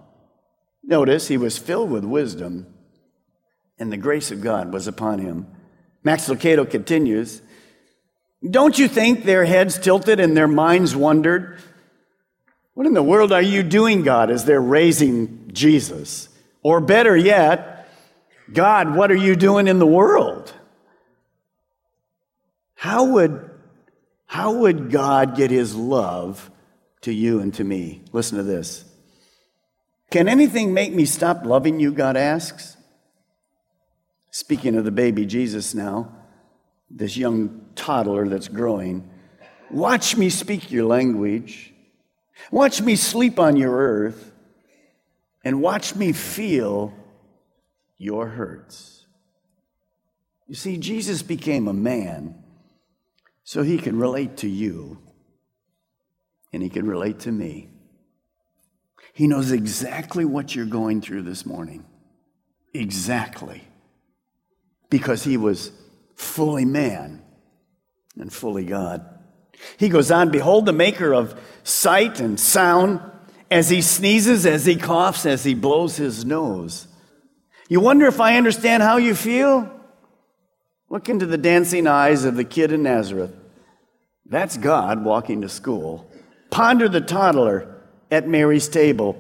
Notice 0.84 1.28
he 1.28 1.38
was 1.38 1.58
filled 1.58 1.92
with 1.92 2.04
wisdom, 2.04 2.68
and 3.78 3.92
the 3.92 3.98
grace 3.98 4.32
of 4.32 4.42
God 4.42 4.74
was 4.74 4.88
upon 4.88 5.20
him. 5.20 5.48
Max 6.04 6.28
Lucado 6.28 6.70
continues 6.70 7.42
Don't 8.48 8.78
you 8.78 8.88
think 8.88 9.24
their 9.24 9.46
heads 9.46 9.78
tilted 9.78 10.20
and 10.20 10.36
their 10.36 10.48
minds 10.48 10.96
wondered? 10.96 11.60
What 12.74 12.88
in 12.88 12.94
the 12.94 13.04
world 13.04 13.32
are 13.32 13.42
you 13.42 13.64
doing, 13.64 14.02
God, 14.02 14.32
as 14.32 14.46
they're 14.46 14.62
raising 14.62 15.52
Jesus? 15.54 16.30
Or 16.64 16.80
better 16.80 17.16
yet, 17.16 17.81
God, 18.54 18.96
what 18.96 19.12
are 19.12 19.16
you 19.16 19.36
doing 19.36 19.68
in 19.68 19.80
the 19.80 19.88
world? 19.88 20.54
How 22.76 23.06
would, 23.06 23.50
how 24.26 24.54
would 24.54 24.90
God 24.90 25.36
get 25.36 25.52
his 25.52 25.76
love 25.76 26.50
to 27.02 27.14
you 27.14 27.40
and 27.40 27.54
to 27.54 27.64
me? 27.64 28.04
Listen 28.12 28.38
to 28.38 28.44
this. 28.44 28.86
Can 30.10 30.28
anything 30.28 30.74
make 30.74 30.94
me 30.94 31.06
stop 31.06 31.46
loving 31.46 31.80
you? 31.80 31.92
God 31.92 32.18
asks. 32.18 32.76
Speaking 34.32 34.76
of 34.76 34.86
the 34.86 34.92
baby 34.92 35.26
Jesus 35.26 35.74
now, 35.74 36.12
this 36.90 37.16
young 37.16 37.66
toddler 37.76 38.28
that's 38.28 38.48
growing, 38.48 39.10
watch 39.70 40.18
me 40.18 40.30
speak 40.30 40.72
your 40.72 40.86
language. 40.86 41.74
Watch 42.50 42.82
me 42.82 42.96
sleep 42.96 43.40
on 43.40 43.56
your 43.56 43.72
earth. 43.76 44.34
And 45.44 45.62
watch 45.62 45.96
me 45.96 46.12
feel 46.12 46.94
your 48.02 48.30
hurts. 48.30 49.06
You 50.48 50.56
see, 50.56 50.78
Jesus 50.78 51.22
became 51.22 51.68
a 51.68 51.74
man 51.74 52.44
so 53.44 53.62
he 53.62 53.78
could 53.78 53.94
relate 53.94 54.38
to 54.38 54.48
you 54.48 54.98
and 56.52 56.64
he 56.64 56.70
could 56.70 56.86
relate 56.86 57.20
to 57.22 57.32
me. 57.32 57.70
He 59.14 59.28
knows 59.28 59.52
exactly 59.52 60.26
what 60.26 60.56
you're 60.56 60.66
going 60.66 61.02
through 61.02 61.22
this 61.22 61.46
morning. 61.46 61.86
Exactly. 62.74 63.68
Because 64.90 65.24
he 65.24 65.38
was 65.38 65.72
fully 66.16 66.66
man 66.66 67.22
and 68.18 68.34
fully 68.34 68.66
God. 68.66 69.06
He 69.78 69.90
goes 69.90 70.10
on, 70.10 70.32
Behold 70.32 70.66
the 70.66 70.74
maker 70.74 71.14
of 71.14 71.40
sight 71.64 72.20
and 72.20 72.40
sound 72.40 73.00
as 73.52 73.70
he 73.70 73.84
sneezes, 73.84 74.48
as 74.48 74.66
he 74.66 74.76
coughs, 74.76 75.28
as 75.28 75.44
he 75.44 75.54
blows 75.54 75.98
his 75.98 76.26
nose. 76.26 76.88
You 77.72 77.80
wonder 77.80 78.06
if 78.06 78.20
I 78.20 78.36
understand 78.36 78.84
how 78.84 78.98
you 78.98 79.16
feel? 79.16 79.72
Look 80.90 81.08
into 81.08 81.26
the 81.26 81.38
dancing 81.38 81.88
eyes 81.88 82.26
of 82.26 82.36
the 82.36 82.44
kid 82.44 82.74
in 82.74 82.84
Nazareth. 82.84 83.34
That's 84.26 84.58
God 84.58 85.06
walking 85.06 85.44
to 85.44 85.48
school. 85.48 86.12
Ponder 86.50 86.90
the 86.90 87.00
toddler 87.00 87.82
at 88.12 88.28
Mary's 88.28 88.68
table. 88.68 89.16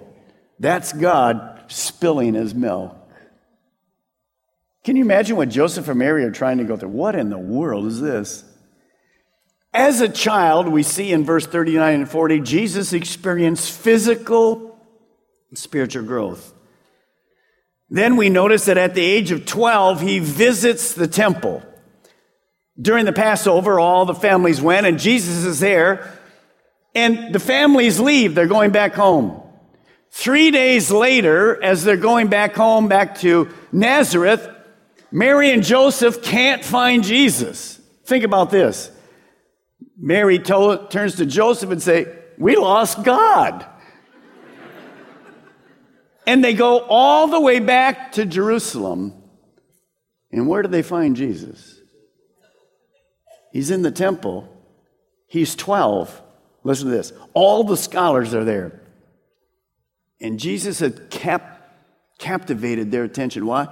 That's 0.60 0.91
God 0.91 1.63
spilling 1.70 2.34
his 2.34 2.53
milk. 2.53 2.93
Can 4.84 4.98
you 4.98 5.05
imagine 5.05 5.38
what 5.38 5.48
Joseph 5.48 5.88
and 5.88 6.00
Mary 6.00 6.25
are 6.25 6.31
trying 6.31 6.58
to 6.58 6.65
go 6.65 6.75
through? 6.75 6.89
What 6.89 7.15
in 7.15 7.29
the 7.29 7.38
world 7.38 7.86
is 7.86 8.01
this? 8.01 8.43
As 9.74 10.01
a 10.01 10.10
child, 10.10 10.67
we 10.67 10.84
see 10.84 11.13
in 11.13 11.24
verse 11.24 11.48
39 11.48 12.01
and 12.01 12.10
40, 12.10 12.41
Jesus 12.41 12.91
experienced 12.91 13.72
physical 13.72 14.77
and 15.48 15.58
spiritual 15.58 16.03
growth. 16.03 16.53
Then 17.93 18.15
we 18.15 18.29
notice 18.29 18.65
that 18.65 18.77
at 18.77 18.95
the 18.95 19.03
age 19.03 19.31
of 19.31 19.45
12, 19.45 20.00
he 20.00 20.19
visits 20.19 20.93
the 20.93 21.07
temple. 21.07 21.62
During 22.81 23.03
the 23.03 23.12
Passover, 23.12 23.81
all 23.81 24.05
the 24.05 24.15
families 24.15 24.62
went, 24.62 24.88
and 24.88 24.98
Jesus 24.98 25.43
is 25.43 25.60
there. 25.60 26.17
And 26.95 27.36
the 27.36 27.39
families 27.39 28.00
leave, 28.00 28.33
they're 28.33 28.48
going 28.48 28.71
back 28.71 28.93
home. 28.93 29.41
Three 30.10 30.51
days 30.51 30.89
later, 30.89 31.62
as 31.62 31.83
they're 31.83 31.98
going 31.98 32.27
back 32.27 32.55
home, 32.55 32.88
back 32.88 33.19
to 33.19 33.50
Nazareth, 33.74 34.50
Mary 35.12 35.51
and 35.51 35.62
Joseph 35.62 36.24
can't 36.24 36.63
find 36.63 37.03
Jesus. 37.03 37.77
Think 38.05 38.24
about 38.24 38.51
this. 38.51 38.89
Mary 39.98 40.39
turns 40.39 41.15
to 41.15 41.25
Joseph 41.25 41.71
and 41.71 41.81
say, 41.81 42.07
"We 42.38 42.55
lost 42.55 43.03
God." 43.03 43.65
And 46.31 46.41
they 46.41 46.53
go 46.53 46.79
all 46.79 47.27
the 47.27 47.41
way 47.41 47.59
back 47.59 48.13
to 48.13 48.25
Jerusalem. 48.25 49.13
And 50.31 50.47
where 50.47 50.61
do 50.61 50.69
they 50.69 50.81
find 50.81 51.17
Jesus? 51.17 51.77
He's 53.51 53.69
in 53.69 53.81
the 53.81 53.91
temple. 53.91 54.47
He's 55.27 55.57
12. 55.57 56.21
Listen 56.63 56.85
to 56.85 56.91
this. 56.93 57.11
All 57.33 57.65
the 57.65 57.75
scholars 57.75 58.33
are 58.33 58.45
there. 58.45 58.79
And 60.21 60.39
Jesus 60.39 60.79
had 60.79 61.09
cap- 61.09 61.69
captivated 62.17 62.91
their 62.91 63.03
attention. 63.03 63.45
Why? 63.45 63.67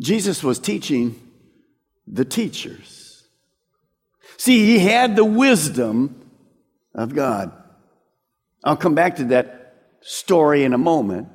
Jesus 0.00 0.42
was 0.42 0.58
teaching 0.58 1.14
the 2.08 2.24
teachers. 2.24 3.24
See, 4.36 4.66
he 4.66 4.80
had 4.80 5.14
the 5.14 5.24
wisdom 5.24 6.28
of 6.92 7.14
God. 7.14 7.52
I'll 8.64 8.76
come 8.76 8.96
back 8.96 9.14
to 9.16 9.26
that 9.26 9.76
story 10.00 10.64
in 10.64 10.72
a 10.72 10.78
moment. 10.78 11.28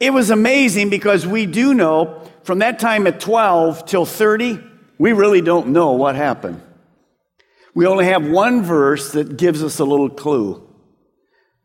It 0.00 0.12
was 0.12 0.30
amazing 0.30 0.90
because 0.90 1.26
we 1.26 1.46
do 1.46 1.74
know 1.74 2.22
from 2.44 2.60
that 2.60 2.78
time 2.78 3.06
at 3.06 3.20
12 3.20 3.84
till 3.84 4.06
30, 4.06 4.60
we 4.98 5.12
really 5.12 5.40
don't 5.40 5.68
know 5.68 5.92
what 5.92 6.14
happened. 6.14 6.62
We 7.74 7.86
only 7.86 8.06
have 8.06 8.26
one 8.26 8.62
verse 8.62 9.12
that 9.12 9.36
gives 9.36 9.62
us 9.62 9.78
a 9.80 9.84
little 9.84 10.08
clue. 10.08 10.66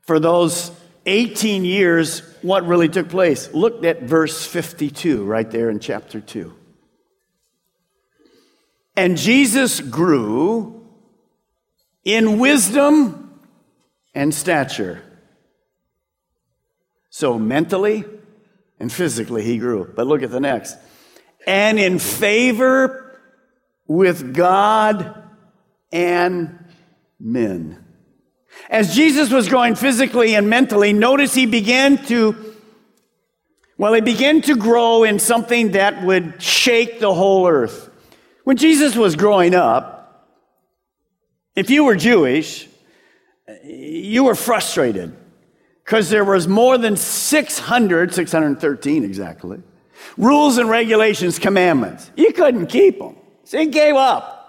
For 0.02 0.20
those 0.20 0.72
18 1.06 1.64
years, 1.64 2.22
what 2.42 2.66
really 2.66 2.90
took 2.90 3.10
place? 3.10 3.52
Look 3.54 3.84
at 3.84 4.04
verse 4.04 4.46
52 4.46 5.24
right 5.24 5.50
there 5.50 5.70
in 5.70 5.80
chapter 5.80 6.20
2. 6.20 6.54
And 8.96 9.18
Jesus 9.18 9.80
grew 9.80 10.86
in 12.04 12.40
wisdom 12.40 13.40
and 14.14 14.34
stature. 14.34 15.03
So 17.16 17.38
mentally, 17.38 18.06
and 18.80 18.92
physically 18.92 19.44
he 19.44 19.60
grew. 19.60 19.88
But 19.96 20.08
look 20.08 20.24
at 20.24 20.32
the 20.32 20.40
next. 20.40 20.76
And 21.46 21.78
in 21.78 22.00
favor 22.00 23.22
with 23.86 24.34
God 24.34 25.24
and 25.92 26.58
men. 27.20 27.86
As 28.68 28.96
Jesus 28.96 29.30
was 29.30 29.48
growing 29.48 29.76
physically 29.76 30.34
and 30.34 30.50
mentally, 30.50 30.92
notice 30.92 31.36
he 31.36 31.46
began 31.46 32.04
to 32.06 32.56
Well, 33.78 33.94
he 33.94 34.02
began 34.02 34.42
to 34.44 34.56
grow 34.56 35.04
in 35.04 35.20
something 35.20 35.74
that 35.74 36.04
would 36.04 36.42
shake 36.42 37.00
the 37.00 37.14
whole 37.14 37.48
earth. 37.48 37.92
When 38.44 38.58
Jesus 38.58 38.96
was 38.96 39.16
growing 39.16 39.54
up, 39.54 40.34
if 41.56 41.70
you 41.70 41.84
were 41.84 41.96
Jewish, 41.96 42.68
you 43.64 44.24
were 44.24 44.36
frustrated 44.36 45.16
because 45.84 46.10
there 46.10 46.24
was 46.24 46.48
more 46.48 46.78
than 46.78 46.96
600, 46.96 48.14
613 48.14 49.04
exactly, 49.04 49.62
rules 50.18 50.58
and 50.58 50.70
regulations, 50.70 51.40
commandments. 51.40 52.12
You 52.16 52.32
couldn't 52.34 52.68
keep 52.68 53.00
them. 53.00 53.16
So 53.44 53.60
he 53.60 53.66
gave 53.68 53.96
up. 53.96 54.40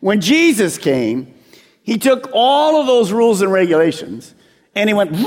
When 0.00 0.20
Jesus 0.20 0.78
came, 0.78 1.34
he 1.82 1.98
took 1.98 2.30
all 2.32 2.80
of 2.80 2.86
those 2.86 3.12
rules 3.12 3.42
and 3.42 3.52
regulations 3.52 4.34
and 4.74 4.88
he 4.88 4.94
went 4.94 5.12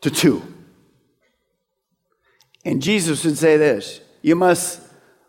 to 0.00 0.10
two. 0.10 0.42
And 2.64 2.82
Jesus 2.82 3.24
would 3.24 3.38
say 3.38 3.56
this 3.56 4.00
You 4.22 4.34
must 4.34 4.80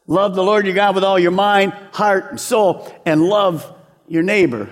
love 0.08 0.36
the 0.36 0.44
Lord 0.44 0.66
your 0.66 0.76
God 0.76 0.96
with 0.96 1.04
all 1.04 1.20
your 1.20 1.32
mind, 1.32 1.74
heart, 1.92 2.32
and 2.32 2.40
soul, 2.40 2.92
and 3.06 3.22
love 3.22 3.72
your 4.08 4.24
neighbor 4.24 4.70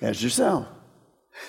as 0.00 0.22
yourself. 0.22 0.66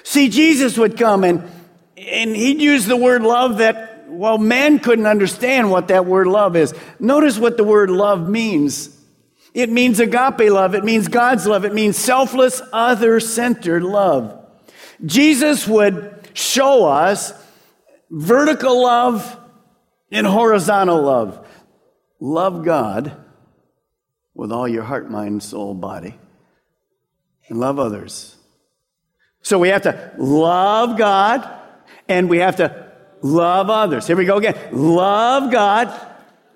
See, 0.03 0.29
Jesus 0.29 0.77
would 0.77 0.97
come 0.97 1.23
and, 1.23 1.49
and 1.97 2.35
he'd 2.35 2.61
use 2.61 2.85
the 2.85 2.97
word 2.97 3.21
love 3.21 3.57
that, 3.57 4.05
well, 4.07 4.37
man 4.37 4.79
couldn't 4.79 5.07
understand 5.07 5.71
what 5.71 5.87
that 5.89 6.05
word 6.05 6.27
love 6.27 6.55
is. 6.55 6.73
Notice 6.99 7.37
what 7.37 7.57
the 7.57 7.63
word 7.63 7.89
love 7.89 8.27
means. 8.29 8.89
It 9.53 9.69
means 9.69 9.99
agape 9.99 10.51
love. 10.51 10.75
It 10.75 10.83
means 10.83 11.07
God's 11.07 11.47
love. 11.47 11.65
It 11.65 11.73
means 11.73 11.97
selfless, 11.97 12.61
other 12.73 13.19
centered 13.19 13.83
love. 13.83 14.45
Jesus 15.05 15.67
would 15.67 16.29
show 16.33 16.85
us 16.85 17.33
vertical 18.09 18.83
love 18.83 19.39
and 20.11 20.27
horizontal 20.27 21.01
love. 21.01 21.47
Love 22.19 22.63
God 22.63 23.15
with 24.33 24.51
all 24.51 24.67
your 24.67 24.83
heart, 24.83 25.09
mind, 25.09 25.41
soul, 25.41 25.73
body, 25.73 26.17
and 27.47 27.59
love 27.59 27.79
others 27.79 28.34
so 29.45 29.59
we 29.59 29.69
have 29.69 29.83
to 29.83 30.11
love 30.17 30.97
God 30.97 31.47
and 32.07 32.27
we 32.27 32.39
have 32.39 32.55
to 32.55 32.91
love 33.21 33.69
others. 33.69 34.07
Here 34.07 34.15
we 34.15 34.25
go 34.25 34.37
again. 34.37 34.57
Love 34.71 35.51
God 35.51 35.93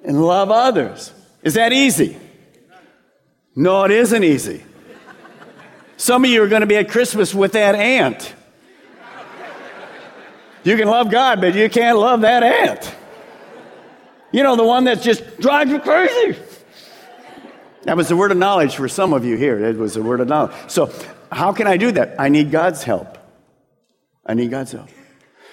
and 0.04 0.20
love 0.20 0.50
others. 0.50 1.14
Is 1.44 1.54
that 1.54 1.72
easy? 1.72 2.18
No, 3.56 3.84
it 3.84 3.92
isn't 3.92 4.24
easy. 4.24 4.64
Some 5.98 6.26
of 6.26 6.32
you 6.32 6.42
are 6.42 6.48
going 6.48 6.62
to 6.62 6.68
be 6.68 6.78
at 6.78 6.90
Christmas 6.90 7.32
with 7.32 7.52
that 7.52 7.76
aunt. 7.76 8.34
You 10.64 10.76
can 10.76 10.88
love 10.88 11.12
God, 11.12 11.42
but 11.42 11.54
you 11.54 11.70
can't 11.70 12.00
love 12.00 12.22
that 12.22 12.42
aunt. 12.42 12.96
You 14.32 14.42
know, 14.42 14.56
the 14.56 14.66
one 14.66 14.86
that 14.86 15.04
just 15.04 15.40
drives 15.40 15.70
you 15.70 15.78
crazy. 15.80 16.40
That 17.84 17.96
was 17.96 18.08
the 18.08 18.16
word 18.16 18.32
of 18.32 18.38
knowledge 18.38 18.76
for 18.76 18.88
some 18.88 19.14
of 19.14 19.26
you 19.26 19.38
here. 19.38 19.64
It 19.64 19.78
was 19.78 19.96
a 19.96 20.02
word 20.02 20.22
of 20.22 20.28
knowledge. 20.28 20.56
So 20.70 20.92
how 21.32 21.54
can 21.54 21.68
I 21.68 21.78
do 21.78 21.92
that? 21.92 22.20
I 22.20 22.30
need 22.30 22.52
God's 22.52 22.84
help. 22.84 23.18
I 24.26 24.34
need 24.34 24.52
God's 24.52 24.72
help. 24.72 24.90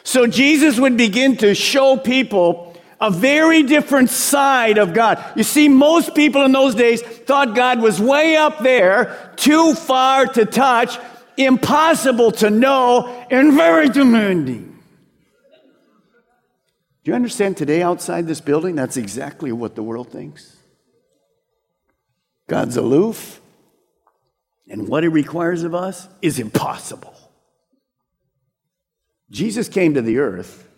So 0.03 0.27
Jesus 0.27 0.79
would 0.79 0.97
begin 0.97 1.37
to 1.39 1.55
show 1.55 1.97
people 1.97 2.77
a 3.01 3.11
very 3.11 3.63
different 3.63 4.09
side 4.09 4.79
of 4.79 4.95
God. 4.95 5.23
You 5.37 5.43
see, 5.43 5.69
most 5.69 6.15
people 6.15 6.45
in 6.45 6.53
those 6.53 6.75
days 6.75 7.03
thought 7.03 7.55
God 7.55 7.83
was 7.83 8.01
way 8.01 8.37
up 8.37 8.61
there, 8.61 9.33
too 9.37 9.75
far 9.75 10.27
to 10.27 10.47
touch, 10.47 10.99
impossible 11.37 12.33
to 12.33 12.51
know, 12.51 13.27
and 13.31 13.53
very 13.53 13.89
demanding. 13.89 14.79
Do 17.05 17.11
you 17.11 17.15
understand 17.15 17.57
today 17.57 17.83
outside 17.83 18.27
this 18.27 18.41
building? 18.41 18.75
That's 18.75 18.97
exactly 18.97 19.53
what 19.53 19.75
the 19.75 19.83
world 19.83 20.11
thinks. 20.11 20.57
God's 22.49 22.77
aloof, 22.77 23.41
and 24.69 24.89
what 24.89 25.05
it 25.05 25.09
requires 25.09 25.63
of 25.63 25.75
us 25.75 26.09
is 26.23 26.39
impossible. 26.39 27.15
Jesus 29.31 29.69
came 29.69 29.95
to 29.95 30.03
the 30.03 30.19
earth 30.19 30.69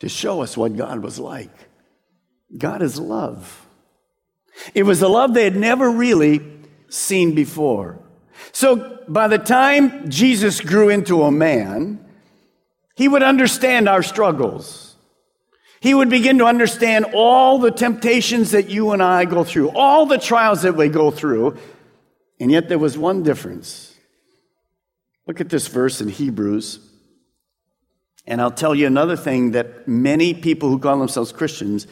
to 0.00 0.08
show 0.08 0.42
us 0.42 0.56
what 0.56 0.76
God 0.76 1.02
was 1.02 1.18
like. 1.18 1.50
God 2.56 2.82
is 2.82 2.98
love. 2.98 3.66
It 4.74 4.84
was 4.84 5.02
a 5.02 5.08
love 5.08 5.34
they 5.34 5.44
had 5.44 5.56
never 5.56 5.90
really 5.90 6.40
seen 6.88 7.34
before. 7.34 7.98
So 8.52 9.02
by 9.08 9.28
the 9.28 9.38
time 9.38 10.08
Jesus 10.10 10.60
grew 10.60 10.88
into 10.88 11.22
a 11.22 11.30
man, 11.30 12.04
he 12.94 13.08
would 13.08 13.22
understand 13.22 13.88
our 13.88 14.02
struggles. 14.02 14.96
He 15.80 15.92
would 15.92 16.08
begin 16.08 16.38
to 16.38 16.46
understand 16.46 17.06
all 17.12 17.58
the 17.58 17.70
temptations 17.70 18.52
that 18.52 18.70
you 18.70 18.92
and 18.92 19.02
I 19.02 19.26
go 19.26 19.44
through, 19.44 19.70
all 19.70 20.06
the 20.06 20.18
trials 20.18 20.62
that 20.62 20.76
we 20.76 20.88
go 20.88 21.10
through, 21.10 21.58
and 22.40 22.50
yet 22.50 22.68
there 22.68 22.78
was 22.78 22.98
one 22.98 23.22
difference. 23.22 23.94
Look 25.26 25.40
at 25.40 25.48
this 25.48 25.68
verse 25.68 26.00
in 26.00 26.08
Hebrews. 26.08 26.80
And 28.26 28.40
I'll 28.40 28.50
tell 28.50 28.74
you 28.74 28.86
another 28.86 29.16
thing 29.16 29.52
that 29.52 29.86
many 29.86 30.34
people 30.34 30.68
who 30.68 30.78
call 30.78 30.98
themselves 30.98 31.32
Christians 31.32 31.86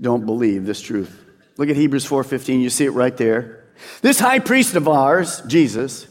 don't 0.00 0.26
believe 0.26 0.66
this 0.66 0.80
truth. 0.80 1.24
Look 1.58 1.68
at 1.68 1.76
Hebrews 1.76 2.04
4:15, 2.04 2.60
you 2.60 2.70
see 2.70 2.84
it 2.84 2.90
right 2.90 3.16
there. 3.16 3.64
This 4.02 4.18
high 4.18 4.38
priest 4.40 4.74
of 4.74 4.88
ours, 4.88 5.42
Jesus, 5.46 6.06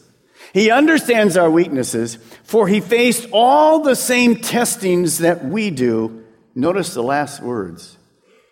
he 0.52 0.70
understands 0.70 1.36
our 1.36 1.50
weaknesses, 1.50 2.18
for 2.44 2.68
he 2.68 2.80
faced 2.80 3.28
all 3.32 3.80
the 3.80 3.96
same 3.96 4.36
testings 4.36 5.18
that 5.18 5.44
we 5.44 5.70
do. 5.70 6.24
Notice 6.54 6.94
the 6.94 7.02
last 7.02 7.42
words. 7.42 7.98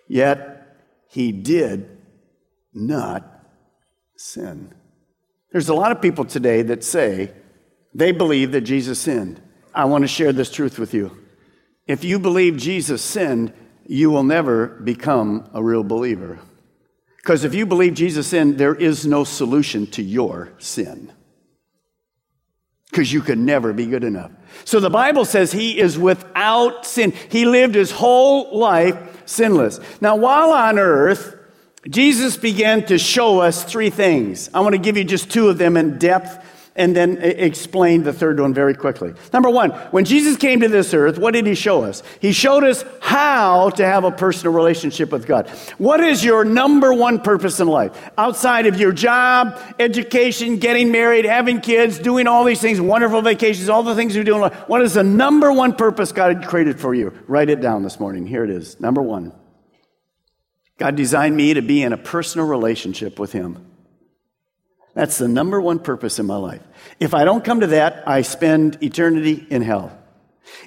Yet 0.09 0.77
he 1.09 1.33
did 1.33 1.89
not 2.75 3.47
sin. 4.17 4.75
There's 5.55 5.69
a 5.69 5.75
lot 5.75 5.93
of 5.93 6.03
people 6.03 6.25
today 6.25 6.63
that 6.63 6.83
say 6.83 7.31
they 7.95 8.11
believe 8.11 8.51
that 8.51 8.63
Jesus 8.63 8.99
sinned. 8.99 9.41
I 9.73 9.85
want 9.85 10.03
to 10.03 10.09
share 10.09 10.33
this 10.33 10.51
truth 10.51 10.81
with 10.81 10.93
you. 10.93 11.17
If 11.87 12.03
you 12.03 12.19
believe 12.19 12.57
Jesus 12.57 13.01
sinned, 13.03 13.53
you 13.87 14.11
will 14.11 14.25
never 14.25 14.67
become 14.67 15.49
a 15.55 15.63
real 15.63 15.85
believer. 15.85 16.41
Because 17.19 17.45
if 17.45 17.55
you 17.55 17.67
believe 17.67 17.95
Jesus 17.95 18.27
sinned, 18.27 18.59
there 18.59 18.75
is 18.75 19.07
no 19.07 19.23
solution 19.23 19.87
to 19.93 20.03
your 20.03 20.53
sin. 20.59 21.13
Because 22.91 23.13
you 23.13 23.21
could 23.21 23.39
never 23.39 23.73
be 23.73 23.87
good 23.87 24.03
enough. 24.03 24.33
So 24.65 24.81
the 24.81 24.91
Bible 24.91 25.25
says 25.25 25.53
he 25.53 25.79
is 25.79 25.97
without 25.97 26.85
sin. 26.85 27.13
He 27.29 27.45
lived 27.45 27.77
his 27.77 27.93
whole 27.93 28.59
life 28.59 29.23
sinless. 29.25 29.79
Now, 30.01 30.17
while 30.17 30.51
on 30.51 30.81
earth, 30.81 31.34
Jesus 31.89 32.37
began 32.37 32.87
to 32.87 32.99
show 32.99 33.41
us 33.41 33.63
three 33.65 33.91
things. 33.91 34.49
I 34.55 34.61
want 34.61 34.75
to 34.75 34.81
give 34.81 34.97
you 34.97 35.05
just 35.05 35.31
two 35.31 35.49
of 35.49 35.59
them 35.59 35.77
in 35.77 35.99
depth 35.99 36.43
and 36.77 36.97
then 36.97 37.19
explain 37.19 38.03
the 38.03 38.13
third 38.13 38.41
one 38.41 38.53
very 38.53 38.75
quickly. 38.75 39.15
Number 39.33 39.49
one, 39.49 39.71
when 39.93 40.05
Jesus 40.05 40.37
came 40.37 40.61
to 40.61 40.69
this 40.69 40.93
earth, 40.93 41.19
what 41.19 41.33
did 41.33 41.47
he 41.47 41.55
show 41.55 41.85
us? 41.85 42.03
He 42.21 42.33
showed 42.33 42.65
us 42.65 42.85
how 43.01 43.71
to 43.71 43.85
have 43.85 44.05
a 44.05 44.11
personal 44.11 44.53
relationship 44.53 45.13
with 45.13 45.27
God. 45.27 45.49
What 45.79 46.01
is 46.01 46.25
your 46.25 46.45
number 46.45 46.93
one 46.93 47.21
purpose 47.21 47.61
in 47.61 47.69
life? 47.69 48.11
Outside 48.19 48.67
of 48.67 48.81
your 48.81 48.93
job, 48.93 49.61
education, 49.79 50.57
getting 50.57 50.91
married, 50.91 51.27
having 51.27 51.61
kids, 51.61 51.99
doing 51.99 52.27
all 52.27 52.45
these 52.45 52.61
things, 52.61 52.81
wonderful 52.81 53.23
vacations, 53.23 53.69
all 53.69 53.85
the 53.85 53.95
things 53.95 54.17
you 54.17 54.25
do 54.25 54.35
in 54.35 54.41
life. 54.41 54.55
What 54.69 54.83
is 54.83 54.95
the 54.95 55.05
number 55.05 55.53
one 55.53 55.75
purpose 55.75 56.11
God 56.11 56.45
created 56.47 56.81
for 56.81 56.95
you? 56.95 57.13
Write 57.29 57.51
it 57.51 57.61
down 57.61 57.85
this 57.85 58.01
morning. 58.01 58.27
Here 58.27 58.43
it 58.43 58.51
is. 58.51 58.81
Number 58.81 59.03
one. 59.03 59.33
God 60.79 60.97
designed 60.97 61.37
me 61.37 61.55
to 61.55 61.63
be 61.63 61.83
in 61.83 61.93
a 61.93 61.97
personal 61.97 62.47
relationship 62.47 63.19
with 63.19 63.33
Him. 63.33 63.65
That's 64.95 65.19
the 65.19 65.29
number 65.29 65.61
one 65.61 65.81
purpose 65.81 66.19
in 66.19 66.27
my 66.27 66.37
life. 66.37 66.63
If 67.01 67.15
I 67.15 67.25
don't 67.25 67.45
come 67.45 67.61
to 67.61 67.67
that, 67.69 68.09
I 68.09 68.23
spend 68.23 68.83
eternity 68.83 69.47
in 69.51 69.63
hell. 69.63 69.97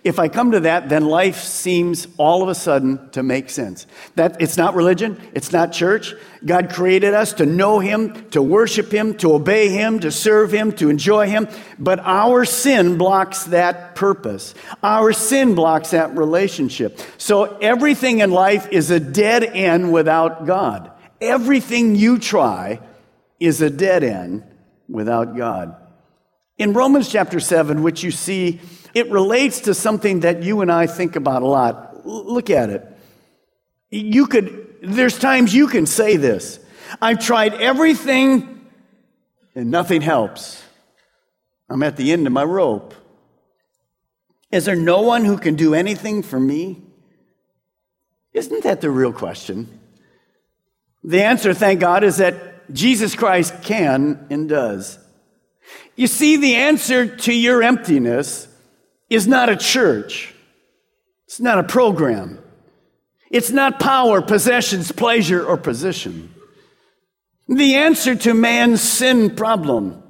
If 0.04 0.20
I 0.20 0.28
come 0.28 0.52
to 0.52 0.62
that, 0.62 0.90
then 0.90 1.06
life 1.06 1.40
seems 1.40 2.08
all 2.18 2.44
of 2.44 2.50
a 2.50 2.56
sudden 2.56 3.10
to 3.12 3.24
make 3.24 3.50
sense. 3.50 3.88
That 4.16 4.42
it's 4.42 4.58
not 4.58 4.76
religion, 4.76 5.22
it's 5.34 5.52
not 5.52 5.72
church. 5.72 6.14
God 6.46 6.72
created 6.72 7.14
us 7.14 7.34
to 7.34 7.46
know 7.46 7.80
him, 7.80 8.30
to 8.32 8.42
worship 8.42 8.92
him, 8.92 9.16
to 9.18 9.34
obey 9.34 9.70
him, 9.70 10.00
to 10.00 10.12
serve 10.12 10.52
him, 10.52 10.72
to 10.74 10.90
enjoy 10.90 11.28
him, 11.28 11.48
but 11.80 12.00
our 12.00 12.46
sin 12.46 12.98
blocks 12.98 13.46
that 13.46 13.96
purpose. 13.96 14.54
Our 14.84 15.14
sin 15.14 15.56
blocks 15.56 15.92
that 15.92 16.16
relationship. 16.16 17.00
So 17.18 17.58
everything 17.58 18.20
in 18.20 18.32
life 18.32 18.68
is 18.72 18.92
a 18.92 19.00
dead 19.00 19.44
end 19.44 19.92
without 19.92 20.46
God. 20.46 20.92
Everything 21.20 21.96
you 21.96 22.20
try 22.20 22.80
is 23.40 23.62
a 23.62 23.70
dead 23.70 24.04
end 24.04 24.44
without 24.88 25.36
God. 25.36 25.76
In 26.58 26.74
Romans 26.74 27.08
chapter 27.08 27.40
7, 27.40 27.84
which 27.84 28.04
you 28.04 28.10
see 28.10 28.60
it 28.94 29.10
relates 29.10 29.62
to 29.62 29.74
something 29.74 30.22
that 30.22 30.44
you 30.44 30.62
and 30.62 30.72
I 30.72 30.88
think 30.88 31.16
about 31.16 31.42
a 31.42 31.48
lot. 31.48 32.06
Look 32.06 32.50
at 32.50 32.70
it. 32.70 32.86
You 33.90 34.28
could, 34.28 34.78
there's 34.82 35.18
times 35.18 35.54
you 35.54 35.68
can 35.68 35.86
say 35.86 36.18
this 36.18 36.60
I've 37.02 37.20
tried 37.20 37.54
everything 37.56 38.66
and 39.56 39.72
nothing 39.72 40.02
helps. 40.02 40.64
I'm 41.70 41.84
at 41.84 41.98
the 41.98 42.12
end 42.12 42.28
of 42.28 42.34
my 42.34 42.44
rope. 42.44 42.94
Is 44.52 44.66
there 44.66 44.76
no 44.76 45.02
one 45.02 45.26
who 45.26 45.38
can 45.38 45.56
do 45.56 45.74
anything 45.74 46.24
for 46.24 46.40
me? 46.40 46.82
Isn't 48.34 48.64
that 48.64 48.82
the 48.82 48.90
real 48.90 49.12
question? 49.12 49.80
The 51.04 51.24
answer, 51.24 51.54
thank 51.54 51.80
God, 51.80 52.04
is 52.04 52.18
that 52.18 52.72
Jesus 52.74 53.16
Christ 53.16 53.64
can 53.64 54.28
and 54.30 54.48
does. 54.48 55.00
You 55.96 56.08
see, 56.08 56.38
the 56.38 56.56
answer 56.56 57.16
to 57.18 57.34
your 57.34 57.64
emptiness 57.64 58.48
is 59.10 59.28
not 59.28 59.50
a 59.50 59.56
church. 59.56 60.34
It's 61.26 61.40
not 61.40 61.60
a 61.60 61.64
program. 61.64 62.40
It's 63.30 63.52
not 63.52 63.80
power, 63.80 64.22
possessions, 64.22 64.92
pleasure, 64.92 65.46
or 65.46 65.58
position. 65.58 66.34
The 67.48 67.76
answer 67.76 68.16
to 68.16 68.34
man's 68.34 68.82
sin 68.82 69.36
problem, 69.36 70.04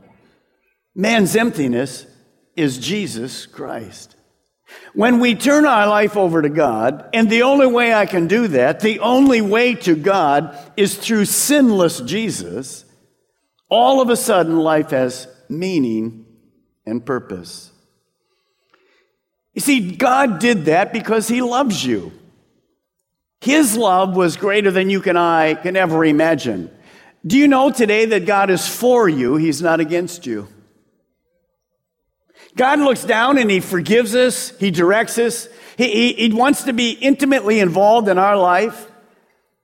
man's 0.96 1.36
emptiness, 1.36 2.06
is 2.56 2.80
Jesus 2.80 3.46
Christ. 3.46 4.16
When 4.94 5.20
we 5.20 5.36
turn 5.36 5.66
our 5.66 5.88
life 5.88 6.18
over 6.18 6.42
to 6.42 6.50
God, 6.50 7.10
and 7.14 7.30
the 7.30 7.44
only 7.44 7.68
way 7.68 7.94
I 7.94 8.06
can 8.06 8.28
do 8.28 8.48
that, 8.50 8.80
the 8.80 9.00
only 9.00 9.42
way 9.42 9.76
to 9.76 9.96
God 9.96 10.58
is 10.76 10.96
through 10.96 11.26
sinless 11.26 12.02
Jesus, 12.02 12.84
all 13.70 14.02
of 14.02 14.10
a 14.10 14.18
sudden 14.18 14.58
life 14.58 14.90
has 14.90 15.28
meaning 15.50 16.26
and 16.86 17.06
purpose. 17.06 17.72
You 19.58 19.62
see, 19.62 19.92
God 19.92 20.38
did 20.38 20.66
that 20.66 20.94
because 20.94 21.28
He 21.28 21.42
loves 21.42 21.84
you. 21.84 22.12
His 23.42 23.76
love 23.76 24.16
was 24.16 24.38
greater 24.38 24.70
than 24.70 24.92
you 24.92 25.02
and 25.02 25.18
I 25.18 25.56
can 25.56 25.76
ever 25.76 26.06
imagine. 26.06 26.70
Do 27.26 27.40
you 27.40 27.48
know 27.48 27.72
today 27.72 28.06
that 28.06 28.28
God 28.28 28.52
is 28.52 28.68
for 28.68 29.10
you? 29.10 29.36
He's 29.36 29.60
not 29.60 29.80
against 29.80 30.28
you. 30.28 30.48
God 32.56 32.78
looks 32.78 33.04
down 33.04 33.40
and 33.40 33.50
He 33.50 33.60
forgives 33.60 34.14
us, 34.14 34.56
He 34.60 34.70
directs 34.70 35.18
us, 35.18 35.50
He, 35.76 36.14
he, 36.14 36.28
he 36.28 36.34
wants 36.34 36.66
to 36.66 36.74
be 36.74 36.92
intimately 36.92 37.60
involved 37.60 38.10
in 38.10 38.20
our 38.20 38.38
life. 38.38 38.92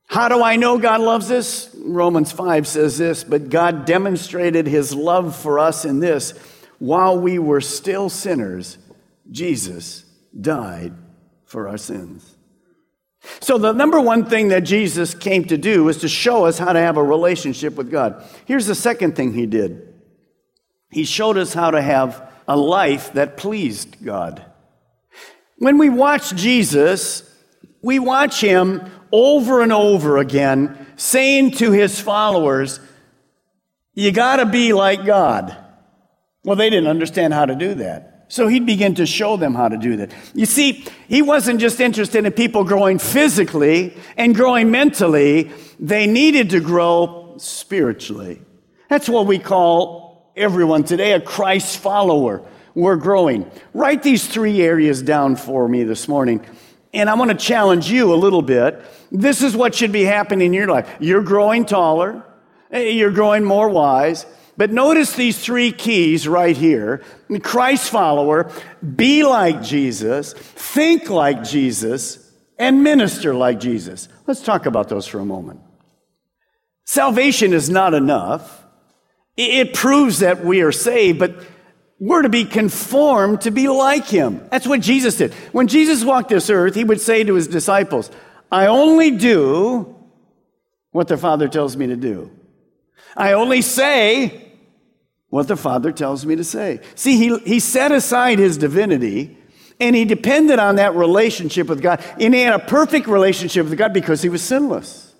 How 0.08 0.27
do 0.27 0.41
I 0.41 0.56
know 0.56 0.79
God 0.79 1.01
loves 1.01 1.29
us? 1.29 1.69
Romans 1.75 2.32
5 2.32 2.65
says 2.65 2.97
this, 2.97 3.23
but 3.23 3.51
God 3.51 3.86
demonstrated 3.86 4.65
His 4.65 4.95
love 4.95 5.36
for 5.36 5.60
us 5.60 5.86
in 5.86 5.99
this 5.99 6.32
while 6.79 7.15
we 7.15 7.38
were 7.38 7.62
still 7.62 8.10
sinners, 8.10 8.79
Jesus 9.34 10.06
died 10.39 10.93
for 11.43 11.67
our 11.67 11.78
sins. 11.78 12.38
So, 13.39 13.58
the 13.58 13.72
number 13.72 14.00
one 14.00 14.26
thing 14.26 14.50
that 14.50 14.62
Jesus 14.62 15.13
came 15.13 15.46
to 15.46 15.58
do 15.58 15.86
was 15.86 15.98
to 16.00 16.08
show 16.08 16.46
us 16.46 16.58
how 16.58 16.74
to 16.74 16.80
have 16.80 16.98
a 16.98 17.04
relationship 17.04 17.76
with 17.76 17.89
God. 17.89 18.24
Here's 18.46 18.67
the 18.67 18.76
second 18.76 19.15
thing 19.15 19.34
he 19.34 19.46
did 19.46 19.93
He 20.91 21.04
showed 21.04 21.38
us 21.38 21.54
how 21.54 21.72
to 21.72 21.82
have 21.82 22.32
a 22.48 22.56
life 22.58 23.13
that 23.13 23.38
pleased 23.38 24.04
God. 24.04 24.46
When 25.58 25.78
we 25.78 25.89
watch 25.89 26.36
Jesus, 26.36 27.30
we 27.82 27.98
watch 27.98 28.41
him 28.41 28.91
over 29.12 29.62
and 29.62 29.72
over 29.72 30.17
again 30.17 30.86
saying 30.98 31.52
to 31.52 31.72
his 31.72 32.00
followers, 32.00 32.80
You 33.93 34.12
got 34.12 34.38
to 34.38 34.46
be 34.46 34.74
like 34.74 35.06
God. 35.06 35.56
Well, 36.43 36.58
they 36.58 36.69
didn't 36.69 36.89
understand 36.89 37.34
how 37.34 37.46
to 37.46 37.56
do 37.56 37.76
that. 37.76 38.12
So 38.27 38.47
he'd 38.47 38.65
begin 38.65 38.95
to 38.95 39.05
show 39.05 39.38
them 39.38 39.53
how 39.53 39.67
to 39.67 39.77
do 39.77 39.97
that. 39.97 40.12
You 40.33 40.45
see, 40.45 40.86
he 41.07 41.21
wasn't 41.21 41.59
just 41.59 41.79
interested 41.79 42.25
in 42.25 42.31
people 42.31 42.63
growing 42.63 42.97
physically 42.97 43.95
and 44.17 44.33
growing 44.33 44.71
mentally, 44.71 45.51
they 45.79 46.07
needed 46.07 46.49
to 46.51 46.59
grow 46.59 47.36
spiritually. 47.38 48.41
That's 48.89 49.09
what 49.09 49.27
we 49.27 49.39
call 49.39 50.31
everyone 50.36 50.83
today 50.83 51.13
a 51.13 51.21
Christ 51.21 51.77
follower. 51.77 52.43
We're 52.75 52.95
growing. 52.95 53.49
Write 53.73 54.01
these 54.01 54.27
three 54.27 54.62
areas 54.62 55.01
down 55.01 55.36
for 55.36 55.67
me 55.67 55.83
this 55.83 56.07
morning. 56.07 56.45
And 56.93 57.09
I 57.09 57.15
want 57.15 57.31
to 57.31 57.38
challenge 57.38 57.89
you 57.89 58.13
a 58.13 58.15
little 58.15 58.41
bit. 58.41 58.83
This 59.12 59.41
is 59.43 59.55
what 59.55 59.75
should 59.75 59.91
be 59.91 60.03
happening 60.03 60.47
in 60.47 60.53
your 60.53 60.67
life. 60.67 60.89
You're 60.99 61.23
growing 61.23 61.65
taller, 61.65 62.23
eh, 62.71 62.89
you're 62.89 63.12
growing 63.12 63.43
more 63.43 63.69
wise. 63.69 64.25
But 64.56 64.72
notice 64.72 65.16
these 65.16 65.44
three 65.44 65.72
keys 65.72 66.28
right 66.28 66.56
here 66.56 67.02
Christ 67.42 67.89
follower, 67.89 68.52
be 68.96 69.24
like 69.24 69.63
Jesus, 69.63 70.34
think 70.34 71.10
like 71.10 71.44
Jesus, 71.44 72.32
and 72.60 72.84
minister 72.84 73.34
like 73.34 73.60
Jesus. 73.60 74.08
Let's 74.28 74.42
talk 74.42 74.66
about 74.66 74.89
those 74.89 75.08
for 75.08 75.20
a 75.20 75.26
moment. 75.26 75.60
Salvation 76.86 77.54
is 77.54 77.70
not 77.70 77.94
enough. 77.94 78.63
It 79.36 79.74
proves 79.74 80.20
that 80.20 80.46
we 80.46 80.62
are 80.62 80.72
saved, 80.72 81.18
but 81.18 81.36
we're 82.00 82.22
to 82.22 82.30
be 82.30 82.46
conformed 82.46 83.42
to 83.42 83.52
be 83.52 83.68
like 83.68 84.06
him. 84.06 84.46
That's 84.52 84.68
what 84.68 84.82
Jesus 84.82 85.16
did. 85.16 85.34
When 85.54 85.68
Jesus 85.68 86.04
walked 86.04 86.30
this 86.30 86.50
earth, 86.50 86.76
he 86.76 86.84
would 86.84 87.02
say 87.02 87.24
to 87.24 87.34
his 87.34 87.48
disciples, 87.48 88.12
I 88.52 88.68
only 88.68 89.12
do 89.12 89.96
what 90.92 91.08
the 91.08 91.18
Father 91.18 91.48
tells 91.48 91.76
me 91.76 91.88
to 91.88 91.96
do. 91.96 92.30
I 93.16 93.34
only 93.34 93.62
say 93.62 94.42
what 95.34 95.48
the 95.48 95.58
Father 95.58 95.91
tells 95.91 96.28
me 96.28 96.36
to 96.36 96.43
say. 96.43 96.80
See, 96.93 97.17
he, 97.17 97.36
he 97.39 97.60
set 97.60 97.91
aside 97.91 98.38
his 98.38 98.56
divinity 98.56 99.36
and 99.80 99.96
he 99.96 100.06
depended 100.06 100.60
on 100.60 100.76
that 100.76 100.93
relationship 100.93 101.65
with 101.65 101.82
God. 101.82 102.04
And 102.19 102.36
he 102.36 102.41
had 102.41 102.54
a 102.54 102.60
perfect 102.60 103.08
relationship 103.08 103.67
with 103.67 103.76
God 103.76 103.93
because 103.93 104.22
he 104.22 104.30
was 104.30 104.43
sinless. 104.43 105.12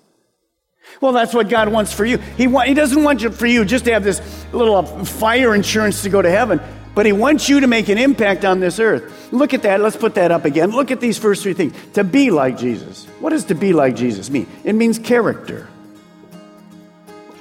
Well, 1.02 1.14
that's 1.14 1.34
what 1.34 1.50
God 1.50 1.70
wants 1.70 1.94
for 1.94 2.06
you. 2.06 2.20
He, 2.38 2.46
wa- 2.46 2.62
he 2.62 2.76
doesn't 2.76 3.04
want 3.04 3.24
you, 3.24 3.32
for 3.32 3.48
you 3.48 3.66
just 3.66 3.86
to 3.86 3.94
have 3.94 4.04
this 4.04 4.22
little 4.54 4.76
uh, 4.76 5.04
fire 5.04 5.56
insurance 5.56 6.04
to 6.04 6.10
go 6.10 6.22
to 6.22 6.30
heaven, 6.30 6.62
but 6.94 7.08
He 7.08 7.12
wants 7.12 7.50
you 7.50 7.62
to 7.62 7.66
make 7.66 7.90
an 7.90 7.98
impact 7.98 8.46
on 8.46 8.60
this 8.60 8.80
earth. 8.80 9.34
Look 9.34 9.56
at 9.56 9.64
that. 9.64 9.82
Let's 9.82 9.98
put 9.98 10.14
that 10.14 10.30
up 10.30 10.46
again. 10.46 10.70
Look 10.70 10.92
at 10.92 11.02
these 11.02 11.18
first 11.18 11.42
three 11.42 11.56
things. 11.56 11.74
To 11.94 12.04
be 12.04 12.30
like 12.30 12.60
Jesus. 12.60 13.06
What 13.20 13.32
does 13.32 13.46
to 13.46 13.56
be 13.56 13.74
like 13.74 13.96
Jesus 13.96 14.30
mean? 14.30 14.46
It 14.64 14.74
means 14.74 15.00
character. 15.00 15.68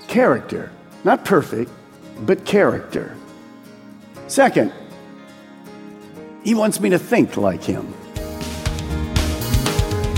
Character. 0.09 0.73
Not 1.05 1.27
perfect, 1.27 1.71
but 2.21 2.45
character. 2.45 3.17
Second, 4.29 4.73
He 6.45 6.55
wants 6.55 6.81
me 6.81 6.91
to 6.91 6.99
think 6.99 7.37
like 7.37 7.63
Him. 7.63 7.93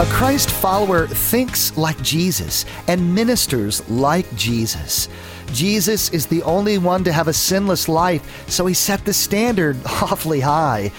A 0.01 0.07
Christ 0.07 0.51
follower 0.51 1.07
thinks 1.07 1.77
like 1.77 2.01
Jesus 2.03 2.65
and 2.89 3.15
ministers 3.15 3.89
like 3.89 4.27
Jesus. 4.35 5.09
Jesus 5.53 6.11
is 6.11 6.27
the 6.27 6.43
only 6.43 6.79
one 6.79 7.05
to 7.05 7.13
have 7.13 7.29
a 7.29 7.33
sinless 7.33 7.89
life, 7.89 8.51
so 8.51 8.67
he 8.67 8.75
set 8.75 9.05
the 9.05 9.13
standard 9.13 9.77
awfully 9.87 10.41
high. 10.41 10.91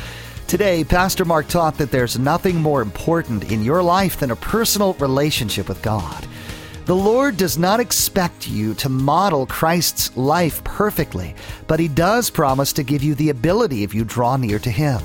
Today, 0.48 0.86
Pastor 0.86 1.26
Mark 1.26 1.50
taught 1.50 1.78
that 1.78 1.92
there's 1.92 2.18
nothing 2.18 2.56
more 2.56 2.82
important 2.82 3.52
in 3.52 3.66
your 3.66 3.84
life 3.84 4.18
than 4.18 4.32
a 4.32 4.36
personal 4.38 4.94
relationship 4.94 5.68
with 5.68 5.82
God. 5.82 6.26
The 6.86 6.96
Lord 6.96 7.38
does 7.38 7.58
not 7.58 7.80
expect 7.80 8.48
you 8.48 8.76
to 8.76 8.90
model 8.90 9.48
Christ's 9.48 10.16
life 10.16 10.64
perfectly, 10.64 11.34
but 11.66 11.80
He 11.80 11.88
does 11.88 12.30
promise 12.30 12.72
to 12.74 12.84
give 12.84 13.02
you 13.02 13.16
the 13.16 13.32
ability 13.32 13.82
if 13.82 13.96
you 13.96 14.04
draw 14.04 14.38
near 14.38 14.60
to 14.60 14.70
Him. 14.70 15.02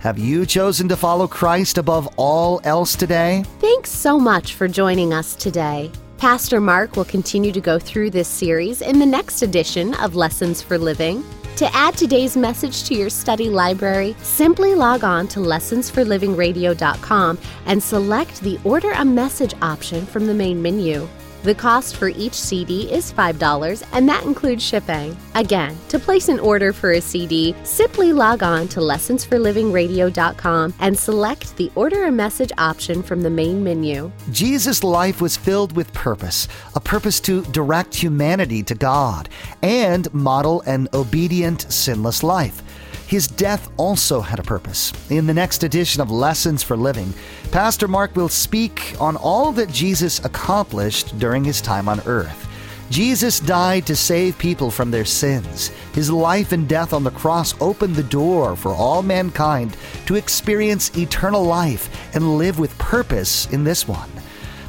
Have 0.00 0.18
you 0.18 0.44
chosen 0.44 0.88
to 0.88 0.96
follow 0.96 1.28
Christ 1.28 1.78
above 1.78 2.12
all 2.16 2.60
else 2.64 2.96
today? 2.96 3.44
Thanks 3.60 3.90
so 3.90 4.18
much 4.18 4.54
for 4.54 4.66
joining 4.66 5.14
us 5.14 5.36
today. 5.36 5.92
Pastor 6.18 6.60
Mark 6.60 6.96
will 6.96 7.04
continue 7.04 7.52
to 7.52 7.60
go 7.60 7.78
through 7.78 8.10
this 8.10 8.26
series 8.26 8.82
in 8.82 8.98
the 8.98 9.06
next 9.06 9.42
edition 9.42 9.94
of 10.00 10.16
Lessons 10.16 10.60
for 10.60 10.78
Living. 10.78 11.22
To 11.58 11.72
add 11.76 11.96
today's 11.96 12.36
message 12.36 12.82
to 12.88 12.94
your 12.94 13.08
study 13.08 13.50
library, 13.50 14.16
simply 14.22 14.74
log 14.74 15.04
on 15.04 15.28
to 15.28 15.38
lessonsforlivingradio.com 15.38 17.38
and 17.66 17.80
select 17.80 18.40
the 18.40 18.58
Order 18.64 18.90
a 18.90 19.04
Message 19.04 19.54
option 19.62 20.04
from 20.06 20.26
the 20.26 20.34
main 20.34 20.60
menu. 20.60 21.06
The 21.42 21.54
cost 21.54 21.96
for 21.96 22.08
each 22.08 22.34
CD 22.34 22.92
is 22.92 23.10
$5, 23.14 23.82
and 23.94 24.06
that 24.10 24.24
includes 24.24 24.62
shipping. 24.62 25.16
Again, 25.34 25.74
to 25.88 25.98
place 25.98 26.28
an 26.28 26.38
order 26.38 26.70
for 26.70 26.92
a 26.92 27.00
CD, 27.00 27.54
simply 27.62 28.12
log 28.12 28.42
on 28.42 28.68
to 28.68 28.80
lessonsforlivingradio.com 28.80 30.74
and 30.80 30.98
select 30.98 31.56
the 31.56 31.72
Order 31.74 32.04
a 32.04 32.12
Message 32.12 32.52
option 32.58 33.02
from 33.02 33.22
the 33.22 33.30
main 33.30 33.64
menu. 33.64 34.12
Jesus' 34.30 34.84
life 34.84 35.22
was 35.22 35.38
filled 35.38 35.74
with 35.74 35.90
purpose, 35.94 36.46
a 36.74 36.80
purpose 36.80 37.20
to 37.20 37.42
direct 37.46 37.94
humanity 37.94 38.62
to 38.64 38.74
God 38.74 39.30
and 39.62 40.12
model 40.12 40.60
an 40.66 40.88
obedient, 40.92 41.62
sinless 41.72 42.22
life. 42.22 42.62
His 43.10 43.26
death 43.26 43.68
also 43.76 44.20
had 44.20 44.38
a 44.38 44.44
purpose. 44.44 44.92
In 45.10 45.26
the 45.26 45.34
next 45.34 45.64
edition 45.64 46.00
of 46.00 46.12
Lessons 46.12 46.62
for 46.62 46.76
Living, 46.76 47.12
Pastor 47.50 47.88
Mark 47.88 48.14
will 48.14 48.28
speak 48.28 48.94
on 49.00 49.16
all 49.16 49.50
that 49.50 49.72
Jesus 49.72 50.24
accomplished 50.24 51.18
during 51.18 51.42
his 51.42 51.60
time 51.60 51.88
on 51.88 52.00
earth. 52.06 52.46
Jesus 52.88 53.40
died 53.40 53.84
to 53.88 53.96
save 53.96 54.38
people 54.38 54.70
from 54.70 54.92
their 54.92 55.04
sins. 55.04 55.72
His 55.92 56.08
life 56.08 56.52
and 56.52 56.68
death 56.68 56.92
on 56.92 57.02
the 57.02 57.10
cross 57.10 57.60
opened 57.60 57.96
the 57.96 58.04
door 58.04 58.54
for 58.54 58.72
all 58.72 59.02
mankind 59.02 59.76
to 60.06 60.14
experience 60.14 60.96
eternal 60.96 61.42
life 61.42 62.14
and 62.14 62.38
live 62.38 62.60
with 62.60 62.78
purpose 62.78 63.50
in 63.50 63.64
this 63.64 63.88
one. 63.88 64.08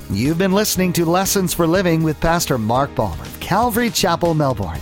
You've 0.09 0.39
been 0.39 0.51
listening 0.51 0.93
to 0.93 1.05
Lessons 1.05 1.53
for 1.53 1.67
Living 1.67 2.01
with 2.01 2.19
Pastor 2.19 2.57
Mark 2.57 2.95
Balmer 2.95 3.27
Calvary 3.39 3.91
Chapel, 3.91 4.33
Melbourne. 4.33 4.81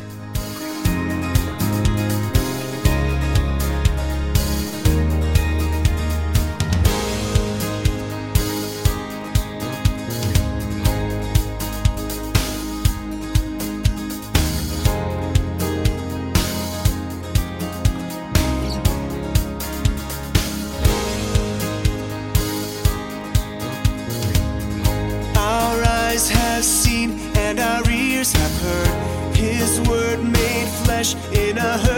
Flesh 31.03 31.15
in 31.33 31.57
a 31.57 31.77
herd 31.79 31.90